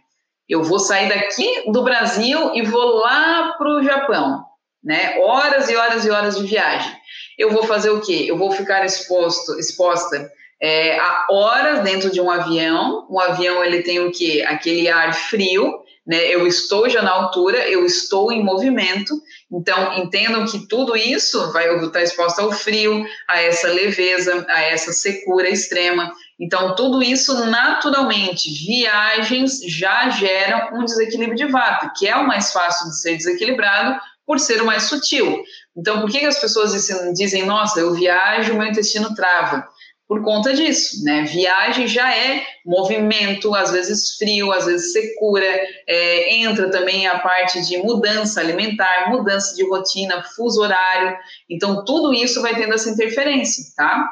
[0.47, 4.45] eu vou sair daqui do Brasil e vou lá para o Japão,
[4.85, 5.17] né?
[5.21, 6.93] Horas e horas e horas de viagem.
[7.39, 8.27] Eu vou fazer o quê?
[8.29, 13.07] Eu vou ficar exposto, exposta é, a horas dentro de um avião.
[13.11, 14.45] Um avião ele tem o quê?
[14.47, 16.27] Aquele ar frio, né?
[16.27, 19.15] Eu estou já na altura, eu estou em movimento.
[19.51, 24.93] Então entendam que tudo isso vai estar exposto ao frio, a essa leveza, a essa
[24.93, 26.13] secura extrema.
[26.41, 32.53] Então, tudo isso naturalmente, viagens já geram um desequilíbrio de vata, que é o mais
[32.53, 35.43] fácil de ser desequilibrado por ser o mais sutil.
[35.77, 36.73] Então, por que, que as pessoas
[37.15, 39.67] dizem, nossa, eu viajo, meu intestino trava?
[40.09, 41.25] Por conta disso, né?
[41.25, 47.61] Viagem já é movimento, às vezes frio, às vezes secura, é, entra também a parte
[47.67, 51.15] de mudança alimentar, mudança de rotina, fuso horário.
[51.49, 54.09] Então, tudo isso vai tendo essa interferência, tá?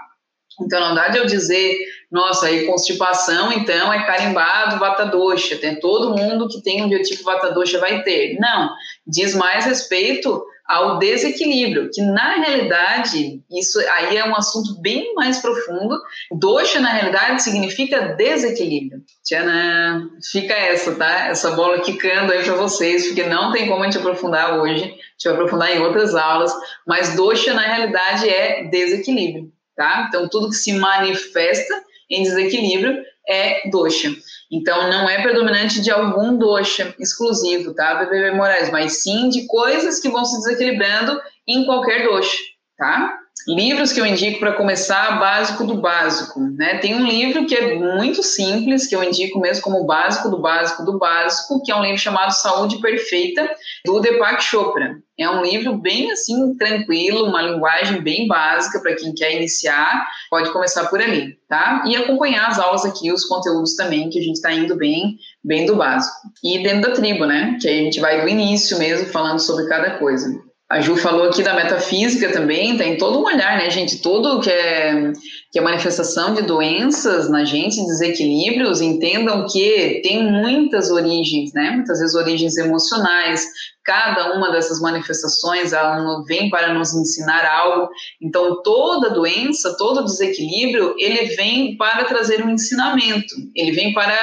[0.60, 1.78] Então, não dá de eu dizer,
[2.12, 7.24] nossa, aí constipação, então, é carimbado vata dosha, tem todo mundo que tem um biotipo
[7.24, 8.38] vata dosha vai ter.
[8.38, 8.70] Não,
[9.06, 15.38] diz mais respeito ao desequilíbrio, que na realidade, isso aí é um assunto bem mais
[15.38, 16.00] profundo.
[16.32, 19.00] Dosha, na realidade, significa desequilíbrio.
[19.24, 20.08] Tchanã!
[20.30, 21.28] Fica essa, tá?
[21.28, 24.86] Essa bola quicando aí para vocês, porque não tem como a gente aprofundar hoje, a
[24.86, 26.52] gente vai aprofundar em outras aulas,
[26.86, 30.06] mas dosha, na realidade, é desequilíbrio tá?
[30.08, 34.14] Então, tudo que se manifesta em desequilíbrio é dosha.
[34.50, 38.70] Então, não é predominante de algum dosha exclusivo, tá, BBB Moraes?
[38.70, 42.38] Mas sim de coisas que vão se desequilibrando em qualquer dosha,
[42.76, 43.18] tá?
[43.48, 46.78] Livros que eu indico para começar, básico do básico, né?
[46.78, 50.84] Tem um livro que é muito simples, que eu indico mesmo como básico do básico
[50.84, 53.48] do básico, que é um livro chamado Saúde Perfeita,
[53.84, 54.96] do Deepak Chopra.
[55.16, 60.52] É um livro bem assim tranquilo, uma linguagem bem básica para quem quer iniciar, pode
[60.52, 61.84] começar por ali, tá?
[61.86, 65.66] E acompanhar as aulas aqui, os conteúdos também, que a gente está indo bem, bem
[65.66, 66.16] do básico.
[66.42, 67.56] E dentro da tribo, né?
[67.60, 70.45] Que aí a gente vai do início mesmo, falando sobre cada coisa.
[70.68, 74.02] A Ju falou aqui da metafísica também, tem todo um olhar, né, gente?
[74.02, 75.12] Tudo que é,
[75.52, 81.70] que é manifestação de doenças na gente, desequilíbrios, entendam que tem muitas origens, né?
[81.70, 83.46] Muitas vezes origens emocionais.
[83.84, 87.88] Cada uma dessas manifestações, ela vem para nos ensinar algo.
[88.20, 93.32] Então, toda doença, todo desequilíbrio, ele vem para trazer um ensinamento.
[93.54, 94.18] Ele vem para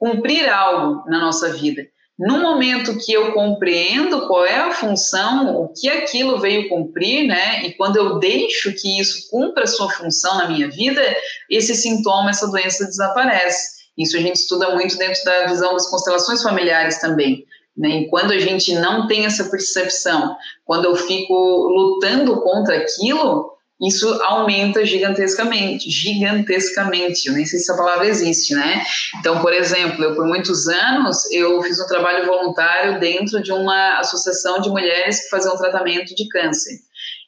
[0.00, 1.82] cumprir algo na nossa vida.
[2.18, 7.66] No momento que eu compreendo qual é a função, o que aquilo veio cumprir, né?
[7.66, 11.02] E quando eu deixo que isso cumpra a sua função na minha vida,
[11.50, 13.76] esse sintoma, essa doença desaparece.
[13.98, 17.44] Isso a gente estuda muito dentro da visão das constelações familiares também.
[17.76, 17.88] Né?
[17.88, 24.08] E quando a gente não tem essa percepção, quando eu fico lutando contra aquilo, isso
[24.22, 27.28] aumenta gigantescamente, gigantescamente.
[27.28, 28.82] Eu nem sei se essa palavra existe, né?
[29.18, 33.98] Então, por exemplo, eu por muitos anos eu fiz um trabalho voluntário dentro de uma
[33.98, 36.78] associação de mulheres que faziam tratamento de câncer.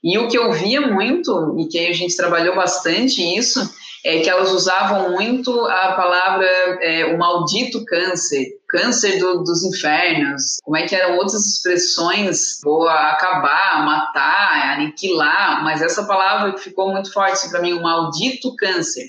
[0.02, 3.60] E o que eu via muito e que a gente trabalhou bastante isso
[4.04, 6.46] é que elas usavam muito a palavra
[6.80, 12.88] é, o maldito câncer, câncer do, dos infernos, como é que eram outras expressões, vou
[12.88, 19.06] acabar, matar, aniquilar, mas essa palavra que ficou muito forte para mim, o maldito câncer.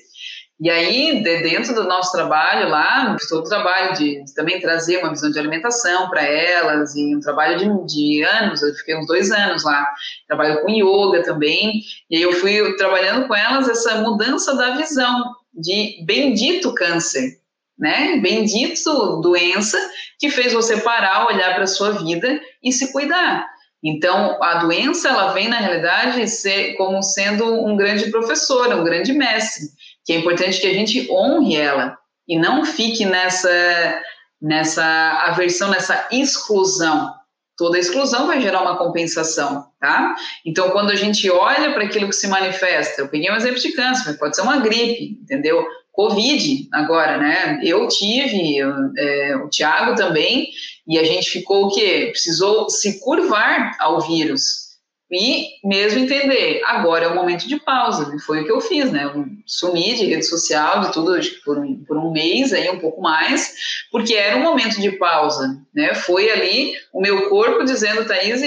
[0.61, 4.97] E aí, de dentro do nosso trabalho lá, todo o trabalho de, de, também trazer
[4.97, 9.07] uma visão de alimentação para elas, e um trabalho de, de, anos, eu fiquei uns
[9.07, 9.87] dois anos lá,
[10.27, 15.33] trabalho com yoga também, e aí eu fui trabalhando com elas essa mudança da visão
[15.53, 17.38] de bendito câncer,
[17.79, 18.17] né?
[18.17, 19.77] Bendito doença
[20.19, 23.47] que fez você parar, olhar para a sua vida e se cuidar.
[23.81, 29.13] Então, a doença, ela vem, na realidade, ser, como sendo um grande professor, um grande
[29.13, 29.69] mestre
[30.05, 31.95] que é importante que a gente honre ela
[32.27, 34.01] e não fique nessa
[34.41, 34.83] nessa
[35.27, 37.13] aversão, nessa exclusão.
[37.59, 40.15] Toda exclusão vai gerar uma compensação, tá?
[40.45, 43.73] Então, quando a gente olha para aquilo que se manifesta, eu peguei um exemplo de
[43.73, 45.61] câncer, mas pode ser uma gripe, entendeu?
[45.91, 47.59] Covid agora, né?
[47.61, 48.59] Eu tive,
[48.97, 50.47] é, o Tiago também,
[50.87, 52.07] e a gente ficou o quê?
[52.11, 54.68] Precisou se curvar ao vírus
[55.11, 58.91] e mesmo entender, agora é o momento de pausa, e foi o que eu fiz,
[58.91, 59.05] né?
[59.05, 63.01] Eu sumi de rede social, de tudo, por um, por um mês, aí um pouco
[63.01, 63.55] mais,
[63.91, 65.95] porque era um momento de pausa, né?
[65.95, 68.41] Foi ali o meu corpo dizendo, Thaís,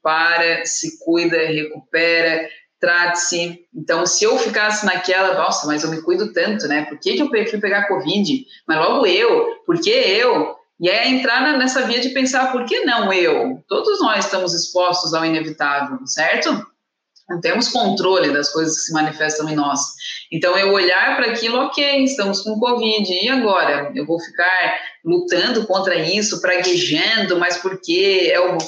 [0.00, 2.48] para, se cuida, recupera,
[2.78, 3.66] trate-se.
[3.74, 6.84] Então, se eu ficasse naquela, nossa, mas eu me cuido tanto, né?
[6.84, 8.46] Por que, que eu fui pegar Covid?
[8.68, 10.54] Mas logo eu, por que eu?
[10.80, 13.62] E é entrar nessa via de pensar, por que não eu?
[13.68, 16.66] Todos nós estamos expostos ao inevitável, certo?
[17.28, 19.80] Não temos controle das coisas que se manifestam em nós.
[20.30, 23.92] Então, eu olhar para aquilo, ok, estamos com Covid, e agora?
[23.94, 28.30] Eu vou ficar lutando contra isso, praguejando, mas por quê?
[28.32, 28.58] É o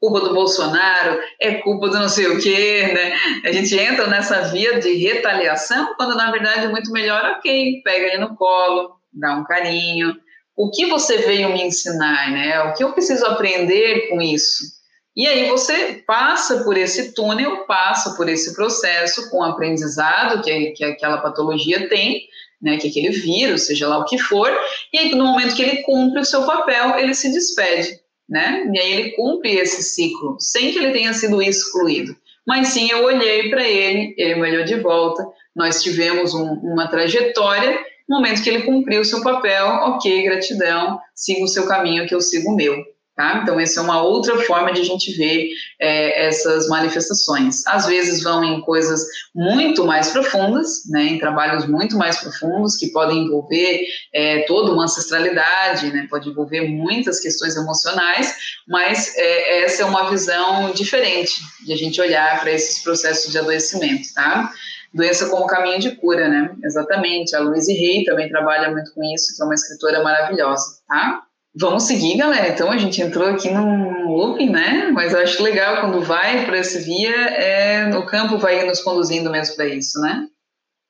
[0.00, 3.16] culpa do Bolsonaro, é culpa do não sei o quê, né?
[3.48, 8.08] A gente entra nessa via de retaliação, quando na verdade é muito melhor, ok, pega
[8.08, 10.14] ele no colo, dá um carinho,
[10.56, 12.60] o que você veio me ensinar, né?
[12.62, 14.74] O que eu preciso aprender com isso?
[15.16, 20.72] E aí você passa por esse túnel, passa por esse processo com o aprendizado que,
[20.72, 22.22] que aquela patologia tem,
[22.60, 24.50] né, que aquele vírus, seja lá o que for,
[24.92, 28.68] e aí no momento que ele cumpre o seu papel, ele se despede, né?
[28.72, 32.16] E aí ele cumpre esse ciclo, sem que ele tenha sido excluído.
[32.46, 35.24] Mas sim, eu olhei para ele, ele me olhou de volta,
[35.54, 37.78] nós tivemos um, uma trajetória
[38.08, 42.14] no momento que ele cumpriu o seu papel, ok, gratidão, siga o seu caminho que
[42.14, 42.84] eu sigo o meu.
[43.16, 43.38] Tá?
[43.40, 45.48] Então, essa é uma outra forma de a gente ver
[45.80, 47.64] é, essas manifestações.
[47.64, 52.88] Às vezes vão em coisas muito mais profundas, né, em trabalhos muito mais profundos, que
[52.88, 58.34] podem envolver é, toda uma ancestralidade, né, pode envolver muitas questões emocionais,
[58.66, 63.38] mas é, essa é uma visão diferente de a gente olhar para esses processos de
[63.38, 64.12] adoecimento.
[64.12, 64.50] Tá?
[64.94, 66.54] Doença como caminho de cura, né?
[66.64, 67.34] Exatamente.
[67.34, 71.22] A Louise Rey também trabalha muito com isso, que é uma escritora maravilhosa, tá?
[71.56, 72.48] Vamos seguir, galera.
[72.48, 74.90] Então a gente entrou aqui num looping, né?
[74.92, 79.30] Mas eu acho legal quando vai para esse via, é, o campo vai nos conduzindo
[79.30, 80.26] mesmo para isso, né?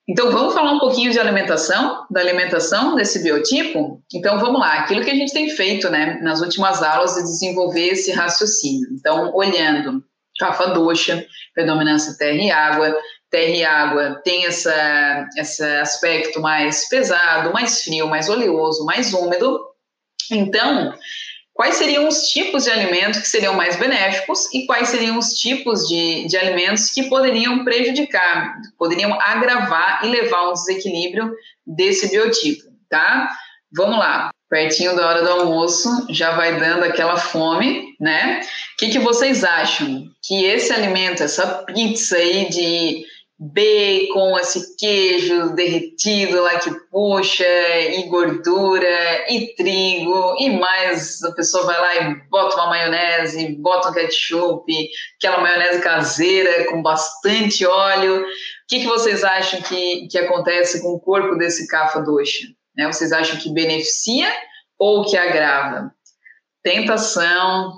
[0.07, 4.03] Então vamos falar um pouquinho de alimentação, da alimentação desse biotipo.
[4.13, 7.89] Então vamos lá, aquilo que a gente tem feito, né, nas últimas aulas de desenvolver
[7.89, 8.89] esse raciocínio.
[8.93, 10.05] Então olhando
[10.39, 11.25] cafa doxa,
[11.55, 12.95] predominância terra e água,
[13.35, 19.59] terra e água tem essa, esse aspecto mais pesado, mais frio, mais oleoso, mais úmido.
[20.31, 20.95] Então,
[21.53, 25.89] quais seriam os tipos de alimentos que seriam mais benéficos e quais seriam os tipos
[25.89, 31.35] de, de alimentos que poderiam prejudicar, poderiam agravar e levar a um desequilíbrio
[31.67, 33.31] desse biotipo, tá?
[33.77, 38.43] Vamos lá, pertinho da hora do almoço, já vai dando aquela fome, né?
[38.75, 40.05] O que, que vocês acham?
[40.25, 43.14] Que esse alimento, essa pizza aí de
[43.53, 51.67] bacon, esse queijo derretido lá que puxa, e gordura, e trigo, e mais a pessoa
[51.67, 54.73] vai lá e bota uma maionese, bota um ketchup,
[55.17, 58.23] aquela maionese caseira com bastante óleo.
[58.23, 58.27] O
[58.69, 62.47] que, que vocês acham que, que acontece com o corpo desse cafa doxa?
[62.75, 62.87] Né?
[62.87, 64.33] Vocês acham que beneficia
[64.79, 65.93] ou que agrava?
[66.63, 67.75] Tentação,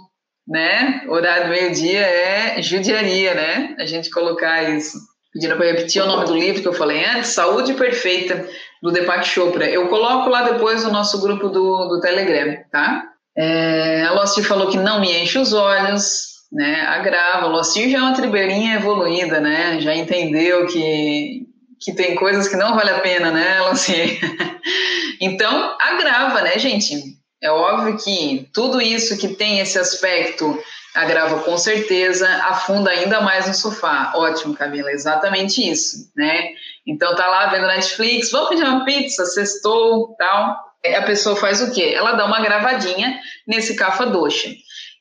[0.46, 1.04] né?
[1.08, 3.74] Horário do meio-dia é judiaria, né?
[3.80, 4.96] A gente colocar isso
[5.37, 8.49] pedindo para repetir o nome do livro que eu falei antes, Saúde Perfeita,
[8.82, 9.68] do Deepak Chopra.
[9.68, 13.05] Eu coloco lá depois no nosso grupo do, do Telegram, tá?
[13.37, 16.80] É, a Locir falou que não me enche os olhos, né?
[16.87, 17.47] Agrava.
[17.47, 19.78] A Locir já é uma tribeirinha evoluída, né?
[19.78, 21.43] Já entendeu que,
[21.82, 24.18] que tem coisas que não vale a pena, né, Locir?
[25.20, 26.97] então, agrava, né, gente?
[27.43, 30.59] É óbvio que tudo isso que tem esse aspecto
[30.97, 34.12] agrava com certeza, afunda ainda mais no sofá.
[34.14, 36.55] Ótimo, Camila, exatamente isso, né?
[36.86, 40.57] Então tá lá vendo Netflix, vamos pedir uma pizza, sextou, tal.
[40.97, 41.92] A pessoa faz o quê?
[41.94, 44.51] Ela dá uma gravadinha nesse cafa doxa.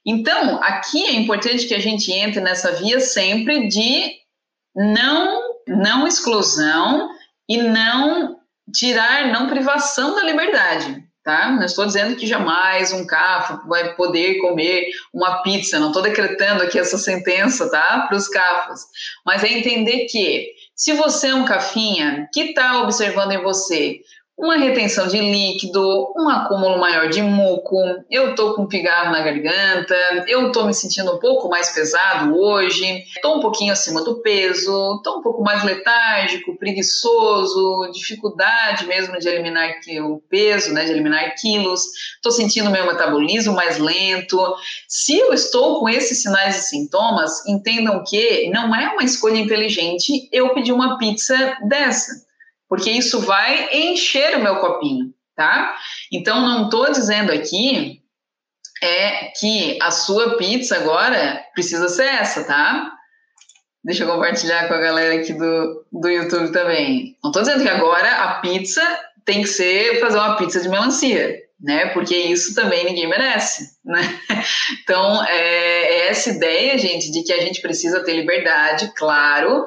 [0.05, 4.11] Então, aqui é importante que a gente entre nessa via sempre de
[4.75, 7.09] não, não exclusão
[7.47, 8.37] e não
[8.73, 11.49] tirar, não privação da liberdade tá?
[11.49, 16.61] Não estou dizendo que jamais um CAFA vai poder comer uma pizza, não estou decretando
[16.61, 18.05] aqui essa sentença, tá?
[18.07, 18.85] Para os CAFAs,
[19.25, 24.01] mas é entender que se você é um cafinha que está observando em você
[24.37, 27.77] uma retenção de líquido, um acúmulo maior de muco,
[28.11, 29.95] eu tô com pigarro na garganta,
[30.27, 35.01] eu tô me sentindo um pouco mais pesado hoje, tô um pouquinho acima do peso,
[35.03, 39.69] tô um pouco mais letárgico, preguiçoso, dificuldade mesmo de eliminar
[40.03, 41.81] o peso, né, de eliminar quilos,
[42.21, 44.37] tô sentindo meu metabolismo mais lento.
[44.87, 50.27] Se eu estou com esses sinais e sintomas, entendam que não é uma escolha inteligente
[50.31, 52.24] eu pedir uma pizza dessa
[52.69, 55.75] porque isso vai encher o meu copinho, tá?
[56.11, 58.01] Então, não estou dizendo aqui
[58.81, 62.91] é que a sua pizza agora precisa ser essa, tá?
[63.83, 67.15] Deixa eu compartilhar com a galera aqui do, do YouTube também.
[67.23, 68.81] Não estou dizendo que agora a pizza
[69.23, 71.87] tem que ser fazer uma pizza de melancia, né?
[71.87, 74.01] Porque isso também ninguém merece, né?
[74.83, 79.65] Então, é, é essa ideia, gente, de que a gente precisa ter liberdade, claro,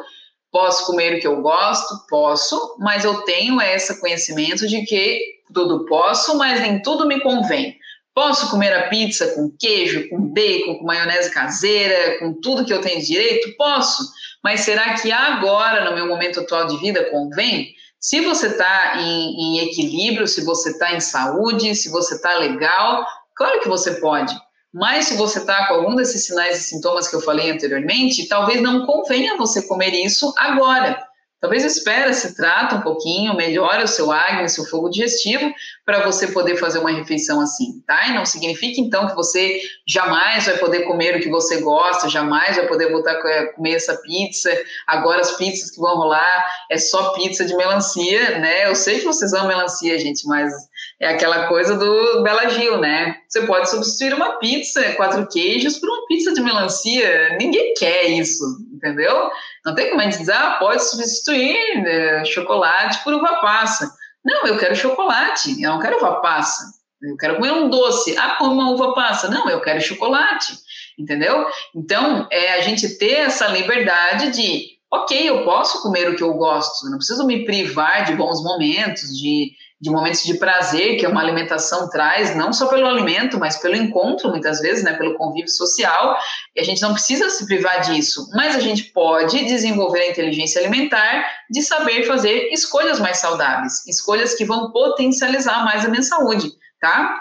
[0.58, 2.04] Posso comer o que eu gosto?
[2.08, 7.76] Posso, mas eu tenho esse conhecimento de que tudo posso, mas nem tudo me convém.
[8.12, 12.80] Posso comer a pizza com queijo, com bacon, com maionese caseira, com tudo que eu
[12.80, 13.56] tenho direito?
[13.56, 14.02] Posso,
[14.42, 17.72] mas será que agora, no meu momento atual de vida, convém?
[18.00, 23.06] Se você está em, em equilíbrio, se você está em saúde, se você está legal,
[23.36, 24.34] claro que você pode.
[24.72, 28.60] Mas se você está com algum desses sinais e sintomas que eu falei anteriormente, talvez
[28.60, 31.08] não convenha você comer isso agora.
[31.40, 35.52] Talvez espera, se trata um pouquinho, melhora o seu acne, o seu fogo digestivo,
[35.86, 38.08] para você poder fazer uma refeição assim, tá?
[38.08, 42.56] E não significa, então, que você jamais vai poder comer o que você gosta, jamais
[42.56, 44.50] vai poder voltar a comer essa pizza.
[44.84, 48.68] Agora, as pizzas que vão rolar é só pizza de melancia, né?
[48.68, 50.52] Eu sei que vocês amam melancia, gente, mas
[51.00, 53.16] é aquela coisa do Bela Gil, né?
[53.28, 57.36] Você pode substituir uma pizza, quatro queijos, por uma pizza de melancia.
[57.38, 59.30] Ninguém quer isso, entendeu?
[59.64, 63.92] Não tem como a gente dizer, ah, pode substituir né, chocolate por uva passa.
[64.24, 66.64] Não, eu quero chocolate, eu não quero uva passa.
[67.00, 68.16] Eu quero comer um doce.
[68.18, 69.28] Ah, como uma uva passa.
[69.28, 70.52] Não, eu quero chocolate,
[70.98, 71.46] entendeu?
[71.76, 76.34] Então, é a gente ter essa liberdade de, ok, eu posso comer o que eu
[76.34, 81.06] gosto, eu não preciso me privar de bons momentos, de de momentos de prazer que
[81.06, 85.50] uma alimentação traz, não só pelo alimento, mas pelo encontro, muitas vezes, né, pelo convívio
[85.50, 86.16] social,
[86.56, 90.60] e a gente não precisa se privar disso, mas a gente pode desenvolver a inteligência
[90.60, 96.50] alimentar de saber fazer escolhas mais saudáveis, escolhas que vão potencializar mais a minha saúde,
[96.80, 97.20] tá?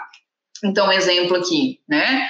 [0.64, 2.28] Então, um exemplo aqui, né?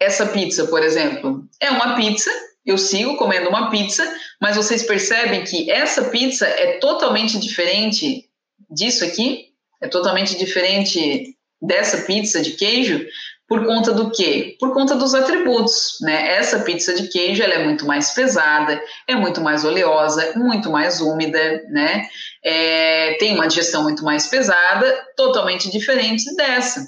[0.00, 2.30] Essa pizza, por exemplo, é uma pizza
[2.66, 4.04] eu sigo comendo uma pizza,
[4.40, 8.25] mas vocês percebem que essa pizza é totalmente diferente
[8.70, 9.46] disso aqui,
[9.80, 13.06] é totalmente diferente dessa pizza de queijo,
[13.48, 14.56] por conta do quê?
[14.58, 16.36] Por conta dos atributos, né?
[16.36, 21.00] Essa pizza de queijo, ela é muito mais pesada, é muito mais oleosa, muito mais
[21.00, 22.06] úmida, né?
[22.44, 26.84] É, tem uma digestão muito mais pesada, totalmente diferente dessa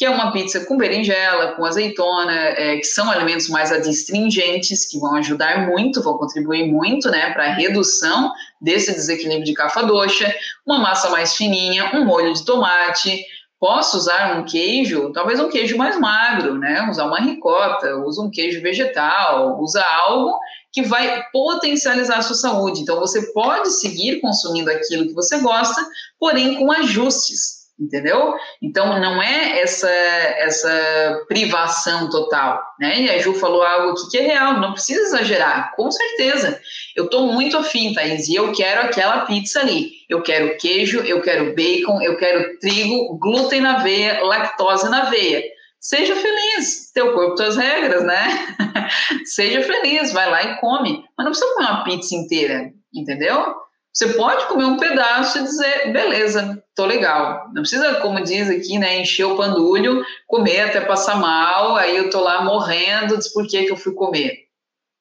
[0.00, 4.98] que é uma pizza com berinjela, com azeitona, é, que são alimentos mais adstringentes, que
[4.98, 10.34] vão ajudar muito, vão contribuir muito né, para a redução desse desequilíbrio de capa-doxa,
[10.66, 13.22] uma massa mais fininha, um molho de tomate.
[13.58, 16.88] Posso usar um queijo, talvez um queijo mais magro, né?
[16.88, 20.34] Usar uma ricota, usa um queijo vegetal, usa algo
[20.72, 22.80] que vai potencializar a sua saúde.
[22.80, 25.86] Então, você pode seguir consumindo aquilo que você gosta,
[26.18, 28.34] porém com ajustes entendeu?
[28.60, 33.00] Então não é essa essa privação total, né?
[33.00, 36.60] E a Ju falou algo aqui que é real, não precisa exagerar, com certeza.
[36.94, 39.92] Eu estou muito afim, Thaís, e eu quero aquela pizza ali.
[40.08, 45.42] Eu quero queijo, eu quero bacon, eu quero trigo, glúten na veia, lactose na veia.
[45.80, 48.56] Seja feliz, teu corpo, tuas regras, né?
[49.24, 51.04] Seja feliz, vai lá e come.
[51.16, 53.54] Mas não precisa comer uma pizza inteira, entendeu?
[53.92, 57.46] Você pode comer um pedaço e dizer, beleza, tô legal.
[57.52, 62.08] Não precisa, como diz aqui, né, encher o pandulho, comer até passar mal, aí eu
[62.08, 64.50] tô lá morrendo, diz por que, que eu fui comer.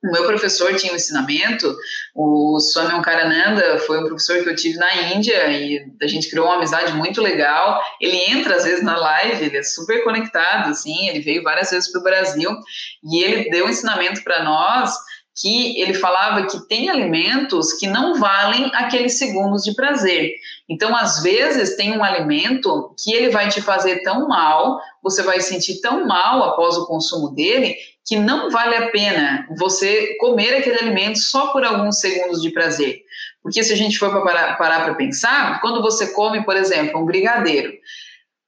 [0.03, 1.75] O meu professor tinha um ensinamento,
[2.15, 6.45] o Swami Onkarananda foi um professor que eu tive na Índia e a gente criou
[6.45, 7.81] uma amizade muito legal.
[7.99, 11.91] Ele entra às vezes na live, ele é super conectado, assim, ele veio várias vezes
[11.91, 12.49] para o Brasil
[13.03, 14.93] e ele deu um ensinamento para nós
[15.35, 20.33] que ele falava que tem alimentos que não valem aqueles segundos de prazer.
[20.67, 25.39] Então, às vezes, tem um alimento que ele vai te fazer tão mal, você vai
[25.39, 27.75] sentir tão mal após o consumo dele,
[28.05, 33.01] que não vale a pena você comer aquele alimento só por alguns segundos de prazer.
[33.41, 37.71] Porque se a gente for parar para pensar, quando você come, por exemplo, um brigadeiro,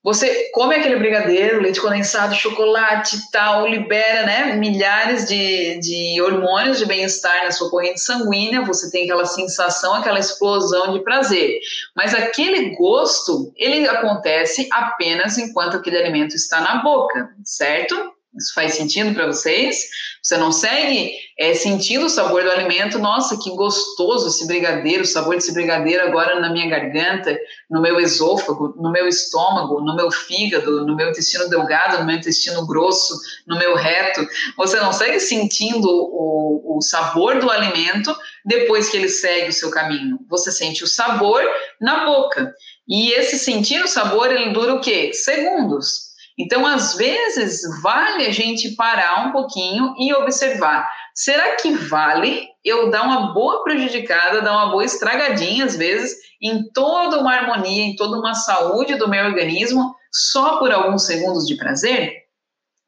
[0.03, 6.79] você come aquele brigadeiro, leite condensado, chocolate e tal, libera né, milhares de, de hormônios
[6.79, 11.59] de bem-estar na sua corrente sanguínea, você tem aquela sensação, aquela explosão de prazer.
[11.95, 17.95] Mas aquele gosto, ele acontece apenas enquanto aquele alimento está na boca, certo?
[18.37, 19.89] Isso faz sentido para vocês?
[20.23, 22.97] Você não segue é, sentindo o sabor do alimento?
[22.97, 27.37] Nossa, que gostoso esse brigadeiro, o sabor desse brigadeiro agora na minha garganta,
[27.69, 32.15] no meu esôfago, no meu estômago, no meu fígado, no meu intestino delgado, no meu
[32.15, 34.25] intestino grosso, no meu reto.
[34.55, 38.15] Você não segue sentindo o, o sabor do alimento
[38.45, 40.19] depois que ele segue o seu caminho.
[40.29, 41.43] Você sente o sabor
[41.81, 42.53] na boca.
[42.87, 45.11] E esse sentir o sabor, ele dura o quê?
[45.13, 46.10] Segundos.
[46.37, 50.89] Então, às vezes, vale a gente parar um pouquinho e observar.
[51.13, 56.63] Será que vale eu dar uma boa prejudicada, dar uma boa estragadinha, às vezes, em
[56.73, 61.55] toda uma harmonia, em toda uma saúde do meu organismo, só por alguns segundos de
[61.55, 62.21] prazer?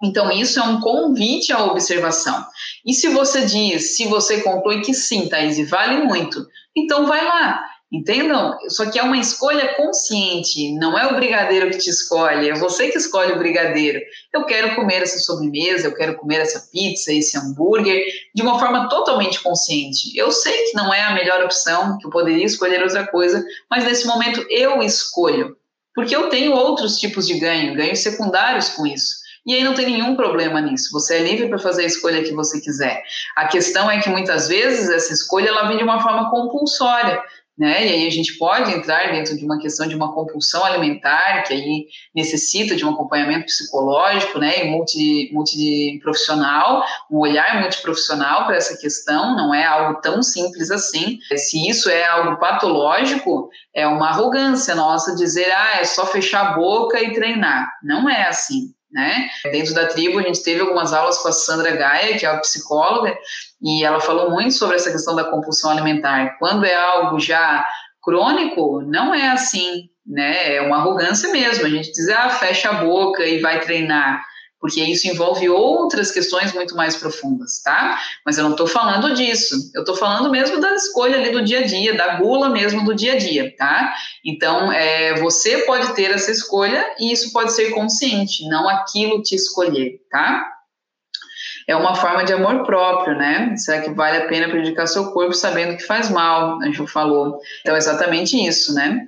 [0.04, 2.46] Então, isso é um convite à observação.
[2.86, 7.64] E se você diz, se você conclui que sim, Thaís, vale muito, então vai lá,
[7.94, 8.58] Entendam?
[8.70, 12.90] Só que é uma escolha consciente, não é o brigadeiro que te escolhe, é você
[12.90, 14.02] que escolhe o brigadeiro.
[14.34, 18.90] Eu quero comer essa sobremesa, eu quero comer essa pizza, esse hambúrguer, de uma forma
[18.90, 20.18] totalmente consciente.
[20.18, 23.84] Eu sei que não é a melhor opção, que eu poderia escolher outra coisa, mas
[23.84, 25.56] nesse momento eu escolho.
[25.94, 29.22] Porque eu tenho outros tipos de ganho, ganhos secundários com isso.
[29.46, 30.90] E aí não tem nenhum problema nisso.
[30.94, 33.04] Você é livre para fazer a escolha que você quiser.
[33.36, 37.22] A questão é que muitas vezes essa escolha ela vem de uma forma compulsória
[37.58, 37.86] né?
[37.86, 41.54] E aí a gente pode entrar dentro de uma questão de uma compulsão alimentar, que
[41.54, 41.86] aí
[42.16, 44.66] necessita de um acompanhamento psicológico, né?
[44.66, 51.20] E multi, multiprofissional, um olhar multiprofissional para essa questão, não é algo tão simples assim.
[51.36, 56.54] Se isso é algo patológico, é uma arrogância nossa dizer, ah, é só fechar a
[56.54, 57.70] boca e treinar.
[57.84, 59.28] Não é assim né?
[59.52, 62.38] Dentro da tribo, a gente teve algumas aulas com a Sandra Gaia, que é a
[62.38, 63.18] psicóloga,
[63.62, 66.38] e ela falou muito sobre essa questão da compulsão alimentar.
[66.38, 67.66] Quando é algo já
[68.02, 70.56] crônico, não é assim, né?
[70.56, 71.66] É uma arrogância mesmo.
[71.66, 74.22] A gente diz, ah, fecha a boca e vai treinar
[74.64, 78.00] porque isso envolve outras questões muito mais profundas, tá?
[78.26, 81.60] Mas eu não estou falando disso, eu estou falando mesmo da escolha ali do dia
[81.60, 83.94] a dia, da gula mesmo do dia a dia, tá?
[84.24, 89.36] Então, é, você pode ter essa escolha e isso pode ser consciente, não aquilo te
[89.36, 90.50] escolher, tá?
[91.68, 93.58] É uma forma de amor próprio, né?
[93.58, 96.62] Será que vale a pena prejudicar seu corpo sabendo que faz mal?
[96.62, 97.38] A gente falou.
[97.60, 99.02] Então, exatamente isso, né?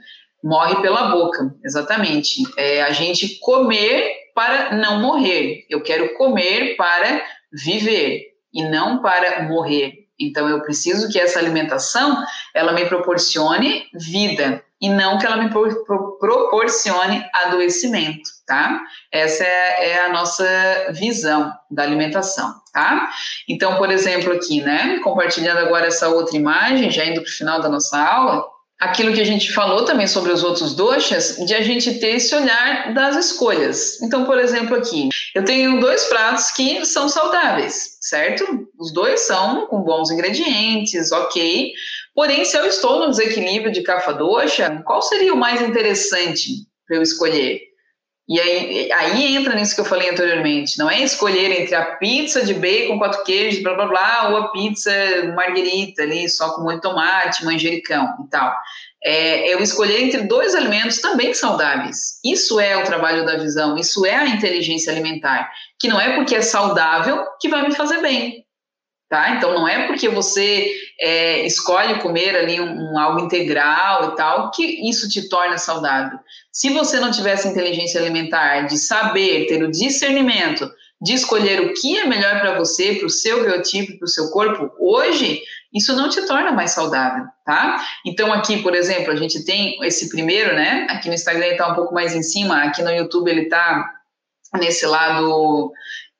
[0.43, 2.43] Morre pela boca, exatamente.
[2.57, 5.65] É a gente comer para não morrer.
[5.69, 10.05] Eu quero comer para viver e não para morrer.
[10.19, 12.23] Então eu preciso que essa alimentação
[12.53, 18.81] ela me proporcione vida e não que ela me pro, pro, proporcione adoecimento, tá?
[19.11, 20.45] Essa é, é, a nossa
[20.91, 23.09] visão da alimentação, tá?
[23.47, 24.99] Então, por exemplo, aqui, né?
[25.03, 28.45] Compartilhando agora essa outra imagem, já indo para o final da nossa aula,
[28.79, 32.35] aquilo que a gente falou também sobre os outros doxas, de a gente ter esse
[32.35, 34.01] olhar das escolhas.
[34.01, 38.67] Então, por exemplo, aqui, eu tenho dois pratos que são saudáveis, certo?
[38.77, 41.71] Os dois são com bons ingredientes, ok.
[42.13, 46.49] Porém, se eu estou no desequilíbrio de cafa doxa, qual seria o mais interessante
[46.87, 47.74] para eu escolher?
[48.27, 50.79] E aí, aí entra nisso que eu falei anteriormente.
[50.79, 54.51] Não é escolher entre a pizza de bacon, quatro queijos, blá blá blá, ou a
[54.51, 54.91] pizza
[55.35, 58.55] marguerita ali, só com muito tomate, manjericão e tal.
[59.03, 62.19] É, eu escolher entre dois alimentos também saudáveis.
[62.25, 65.51] Isso é o trabalho da visão, isso é a inteligência alimentar.
[65.79, 68.44] Que não é porque é saudável que vai me fazer bem.
[69.07, 69.35] Tá?
[69.35, 74.49] Então não é porque você é, escolhe comer ali um, um, algo integral e tal
[74.49, 76.17] que isso te torna saudável.
[76.51, 80.67] Se você não tivesse inteligência alimentar de saber, ter o discernimento
[80.99, 84.31] de escolher o que é melhor para você, para o seu biotipo, para o seu
[84.31, 85.39] corpo, hoje,
[85.71, 87.85] isso não te torna mais saudável, tá?
[88.05, 90.87] Então aqui, por exemplo, a gente tem esse primeiro, né?
[90.89, 93.85] Aqui no Instagram ele está um pouco mais em cima, aqui no YouTube ele está
[94.57, 95.71] nesse lado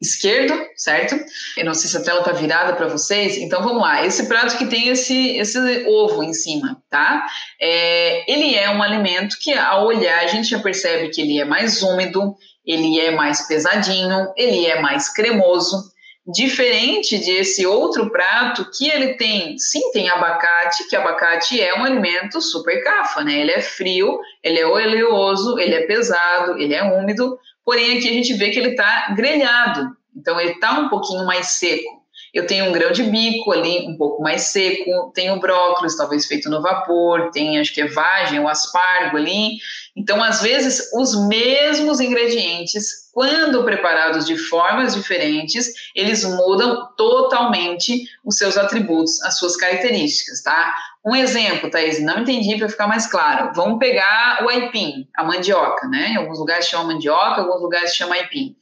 [0.06, 1.16] esquerdo, certo?
[1.58, 4.06] Eu não sei se a tela tá virada para vocês, então vamos lá.
[4.06, 7.26] Esse prato que tem esse, esse ovo em cima, tá?
[7.60, 11.46] É, ele é um alimento que, ao olhar, a gente já percebe que ele é
[11.46, 12.36] mais úmido,
[12.66, 15.94] ele é mais pesadinho, ele é mais cremoso.
[16.28, 22.42] Diferente desse outro prato que ele tem, sim, tem abacate, que abacate é um alimento
[22.42, 23.42] super cafa, né?
[23.42, 28.14] Ele é frio, ele é oleoso, ele é pesado, ele é úmido, porém aqui a
[28.14, 31.95] gente vê que ele está grelhado, então ele está um pouquinho mais seco.
[32.36, 36.50] Eu tenho um grão de bico ali, um pouco mais seco, tenho brócolis, talvez feito
[36.50, 39.58] no vapor, tem acho que é vagem, o aspargo ali.
[39.96, 48.38] Então, às vezes, os mesmos ingredientes, quando preparados de formas diferentes, eles mudam totalmente os
[48.38, 50.76] seus atributos, as suas características, tá?
[51.06, 53.54] Um exemplo, Thaís, não entendi para ficar mais claro.
[53.56, 56.10] Vamos pegar o aipim, a mandioca, né?
[56.10, 58.58] Em alguns lugares chamam mandioca, em alguns lugares chamam aipim.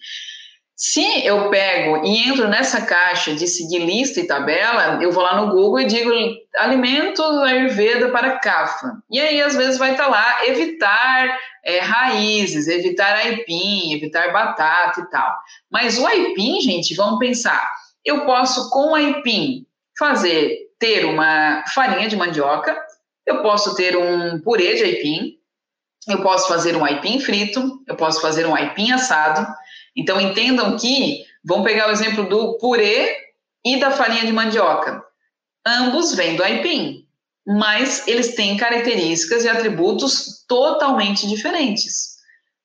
[0.75, 5.39] Se eu pego e entro nessa caixa de seguir lista e tabela, eu vou lá
[5.39, 6.11] no Google e digo
[6.57, 8.97] alimentos Ayurveda para CAFA.
[9.09, 15.01] E aí, às vezes, vai estar tá lá evitar é, raízes, evitar aipim, evitar batata
[15.01, 15.37] e tal.
[15.71, 17.71] Mas o aipim, gente, vamos pensar.
[18.03, 19.67] Eu posso, com aipim,
[19.97, 22.75] fazer, ter uma farinha de mandioca,
[23.25, 25.37] eu posso ter um purê de aipim,
[26.09, 29.47] eu posso fazer um aipim frito, eu posso fazer um aipim assado,
[29.95, 33.15] então, entendam que, vamos pegar o exemplo do purê
[33.65, 35.03] e da farinha de mandioca.
[35.65, 37.05] Ambos vêm do aipim,
[37.45, 42.13] mas eles têm características e atributos totalmente diferentes.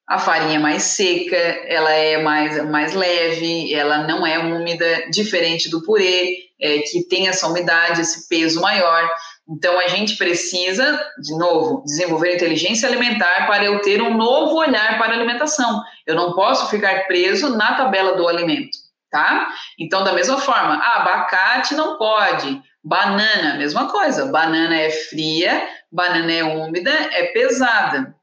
[0.08, 5.68] A farinha é mais seca, ela é mais, mais leve, ela não é úmida, diferente
[5.68, 9.08] do purê, é, que tem essa umidade, esse peso maior.
[9.48, 14.98] Então, a gente precisa, de novo, desenvolver inteligência alimentar para eu ter um novo olhar
[14.98, 15.82] para a alimentação.
[16.06, 18.76] Eu não posso ficar preso na tabela do alimento,
[19.10, 19.48] tá?
[19.78, 24.26] Então, da mesma forma, ah, abacate não pode, banana, mesma coisa.
[24.26, 28.14] Banana é fria, banana é úmida, é pesada.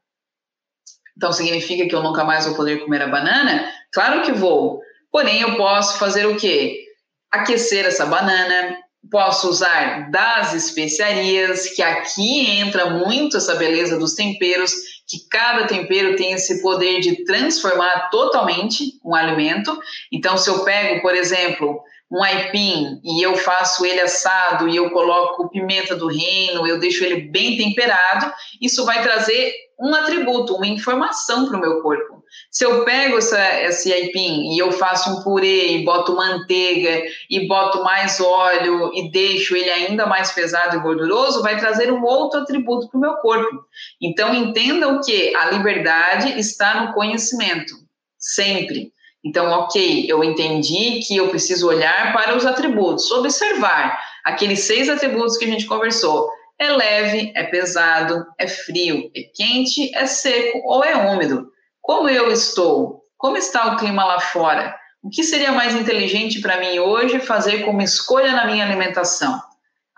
[1.16, 3.68] Então, significa que eu nunca mais vou poder comer a banana?
[3.92, 4.80] Claro que vou.
[5.10, 6.84] Porém, eu posso fazer o quê?
[7.32, 8.78] Aquecer essa banana,
[9.10, 14.72] Posso usar das especiarias, que aqui entra muito essa beleza dos temperos,
[15.06, 19.78] que cada tempero tem esse poder de transformar totalmente um alimento.
[20.10, 21.80] Então, se eu pego, por exemplo,
[22.10, 27.04] um aipim e eu faço ele assado e eu coloco pimenta do reino, eu deixo
[27.04, 32.24] ele bem temperado, isso vai trazer um atributo, uma informação para o meu corpo.
[32.50, 37.46] Se eu pego essa, esse aipim e eu faço um purê e boto manteiga e
[37.46, 42.40] boto mais óleo e deixo ele ainda mais pesado e gorduroso, vai trazer um outro
[42.40, 43.64] atributo para o meu corpo.
[44.00, 47.74] Então entendam que a liberdade está no conhecimento,
[48.18, 48.92] sempre.
[49.26, 55.36] Então, ok, eu entendi que eu preciso olhar para os atributos, observar aqueles seis atributos
[55.36, 56.30] que a gente conversou.
[56.56, 61.48] É leve, é pesado, é frio, é quente, é seco ou é úmido.
[61.82, 63.02] Como eu estou?
[63.18, 64.76] Como está o clima lá fora?
[65.02, 69.42] O que seria mais inteligente para mim hoje fazer como escolha na minha alimentação?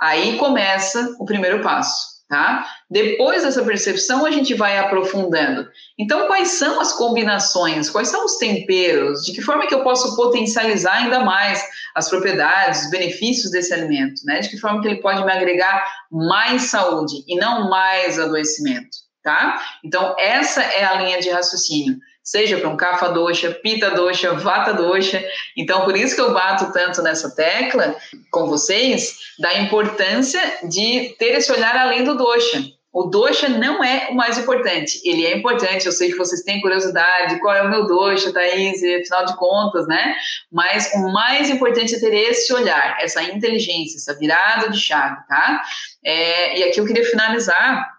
[0.01, 2.67] Aí começa o primeiro passo tá?
[2.91, 5.67] Depois dessa percepção, a gente vai aprofundando.
[5.99, 7.89] Então, quais são as combinações?
[7.89, 9.25] Quais são os temperos?
[9.25, 11.65] De que forma que eu posso potencializar ainda mais
[11.95, 14.41] as propriedades, os benefícios desse alimento, né?
[14.41, 19.59] De que forma que ele pode me agregar mais saúde e não mais adoecimento, tá?
[19.83, 21.97] Então, essa é a linha de raciocínio
[22.31, 25.25] seja para um kapha dosha, pita dosha, vata dosha.
[25.57, 27.97] Então, por isso que eu bato tanto nessa tecla
[28.31, 32.63] com vocês da importância de ter esse olhar além do dosha.
[32.93, 35.01] O dosha não é o mais importante.
[35.05, 38.83] Ele é importante, eu sei que vocês têm curiosidade, qual é o meu dosha, Thaís,
[38.83, 40.15] afinal de contas, né?
[40.53, 45.63] Mas o mais importante é ter esse olhar, essa inteligência, essa virada de chave, tá?
[46.05, 47.98] É, e aqui eu queria finalizar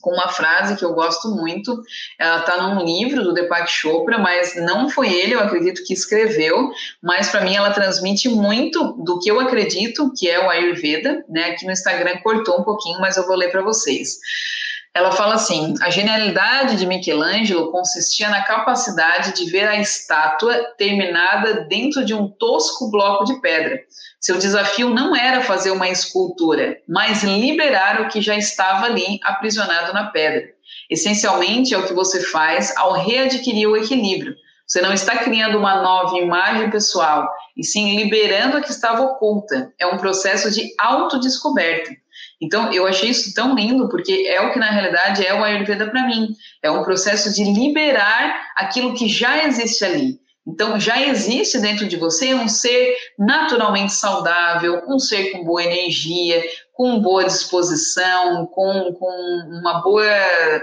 [0.00, 1.82] com uma frase que eu gosto muito.
[2.18, 6.70] Ela está num livro do Deepak Chopra, mas não foi ele, eu acredito, que escreveu,
[7.02, 11.50] mas para mim ela transmite muito do que eu acredito que é o Ayurveda, né?
[11.50, 14.18] Aqui no Instagram cortou um pouquinho, mas eu vou ler para vocês.
[14.96, 21.66] Ela fala assim: a genialidade de Michelangelo consistia na capacidade de ver a estátua terminada
[21.68, 23.78] dentro de um tosco bloco de pedra.
[24.18, 29.92] Seu desafio não era fazer uma escultura, mas liberar o que já estava ali aprisionado
[29.92, 30.46] na pedra.
[30.88, 34.34] Essencialmente é o que você faz ao readquirir o equilíbrio.
[34.66, 39.70] Você não está criando uma nova imagem pessoal, e sim liberando a que estava oculta.
[39.78, 41.90] É um processo de autodescoberta.
[42.40, 45.88] Então, eu achei isso tão lindo, porque é o que na realidade é o Ayurveda
[45.88, 46.28] para mim.
[46.62, 50.20] É um processo de liberar aquilo que já existe ali.
[50.46, 56.40] Então, já existe dentro de você um ser naturalmente saudável, um ser com boa energia,
[56.76, 60.04] com boa disposição, com, com uma boa,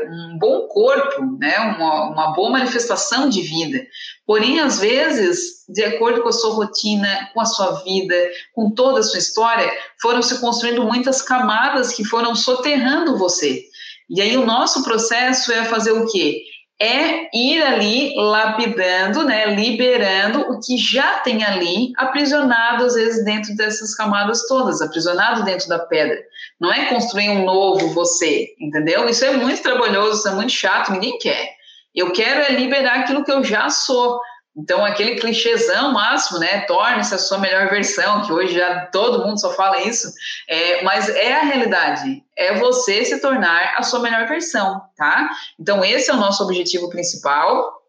[0.08, 1.58] um bom corpo, né?
[1.58, 3.84] uma, uma boa manifestação de vida.
[4.24, 8.16] Porém, às vezes, de acordo com a sua rotina, com a sua vida,
[8.54, 9.68] com toda a sua história,
[10.00, 13.64] foram se construindo muitas camadas que foram soterrando você.
[14.08, 16.44] E aí o nosso processo é fazer o quê?
[16.84, 23.56] É ir ali lapidando, né, liberando o que já tem ali aprisionado às vezes dentro
[23.56, 26.18] dessas camadas todas, aprisionado dentro da pedra.
[26.60, 29.08] Não é construir um novo você, entendeu?
[29.08, 31.54] Isso é muito trabalhoso, isso é muito chato, ninguém quer.
[31.96, 34.20] Eu quero é liberar aquilo que eu já sou.
[34.56, 36.62] Então, aquele clichêzão máximo, né?
[36.62, 40.14] Torne-se a sua melhor versão, que hoje já todo mundo só fala isso,
[40.48, 42.24] é, mas é a realidade.
[42.38, 45.30] É você se tornar a sua melhor versão, tá?
[45.60, 47.82] Então, esse é o nosso objetivo principal.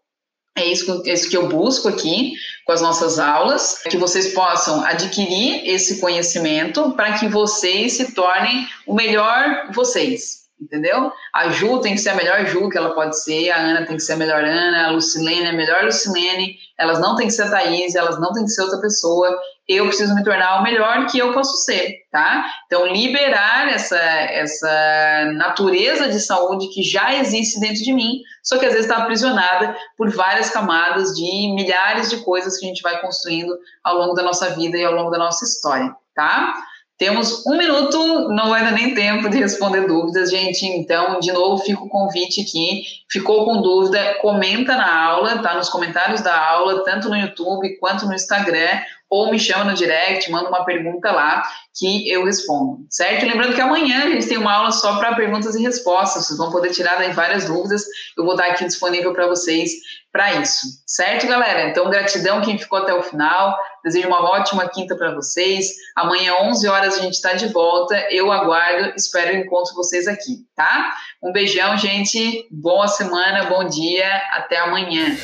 [0.57, 2.33] É isso, isso que eu busco aqui
[2.65, 8.67] com as nossas aulas, que vocês possam adquirir esse conhecimento para que vocês se tornem
[8.87, 11.13] o melhor vocês, entendeu?
[11.33, 13.97] A Ju tem que ser a melhor Ju que ela pode ser, a Ana tem
[13.97, 17.33] que ser a melhor Ana, a Lucilene é a melhor Lucilene, elas não têm que
[17.33, 19.39] ser a Thaís, elas não têm que ser outra pessoa,
[19.69, 22.45] eu preciso me tornar o melhor que eu posso ser, tá?
[22.67, 28.67] Então, liberar essa, essa natureza de saúde que já existe dentro de mim, só que
[28.67, 33.01] às vezes está aprisionada por várias camadas de milhares de coisas que a gente vai
[33.01, 36.55] construindo ao longo da nossa vida e ao longo da nossa história, tá?
[36.97, 40.65] Temos um minuto, não vai dar nem tempo de responder dúvidas, gente.
[40.65, 42.85] Então, de novo, fica o convite aqui.
[43.11, 44.15] Ficou com dúvida?
[44.23, 45.55] Comenta na aula, tá?
[45.55, 48.81] Nos comentários da aula, tanto no YouTube quanto no Instagram,
[49.11, 51.43] ou me chama no direct, manda uma pergunta lá
[51.79, 53.27] que eu respondo, certo?
[53.27, 56.51] Lembrando que amanhã a gente tem uma aula só para perguntas e respostas, vocês vão
[56.51, 57.85] poder tirar várias dúvidas,
[58.17, 59.71] eu vou estar aqui disponível para vocês
[60.15, 61.69] para isso, certo, galera?
[61.69, 66.69] Então, gratidão quem ficou até o final, desejo uma ótima quinta para vocês, amanhã, 11
[66.69, 70.95] horas, a gente está de volta, eu aguardo, espero encontro vocês aqui, tá?
[71.21, 75.17] Um beijão, gente, boa semana, bom dia, até amanhã.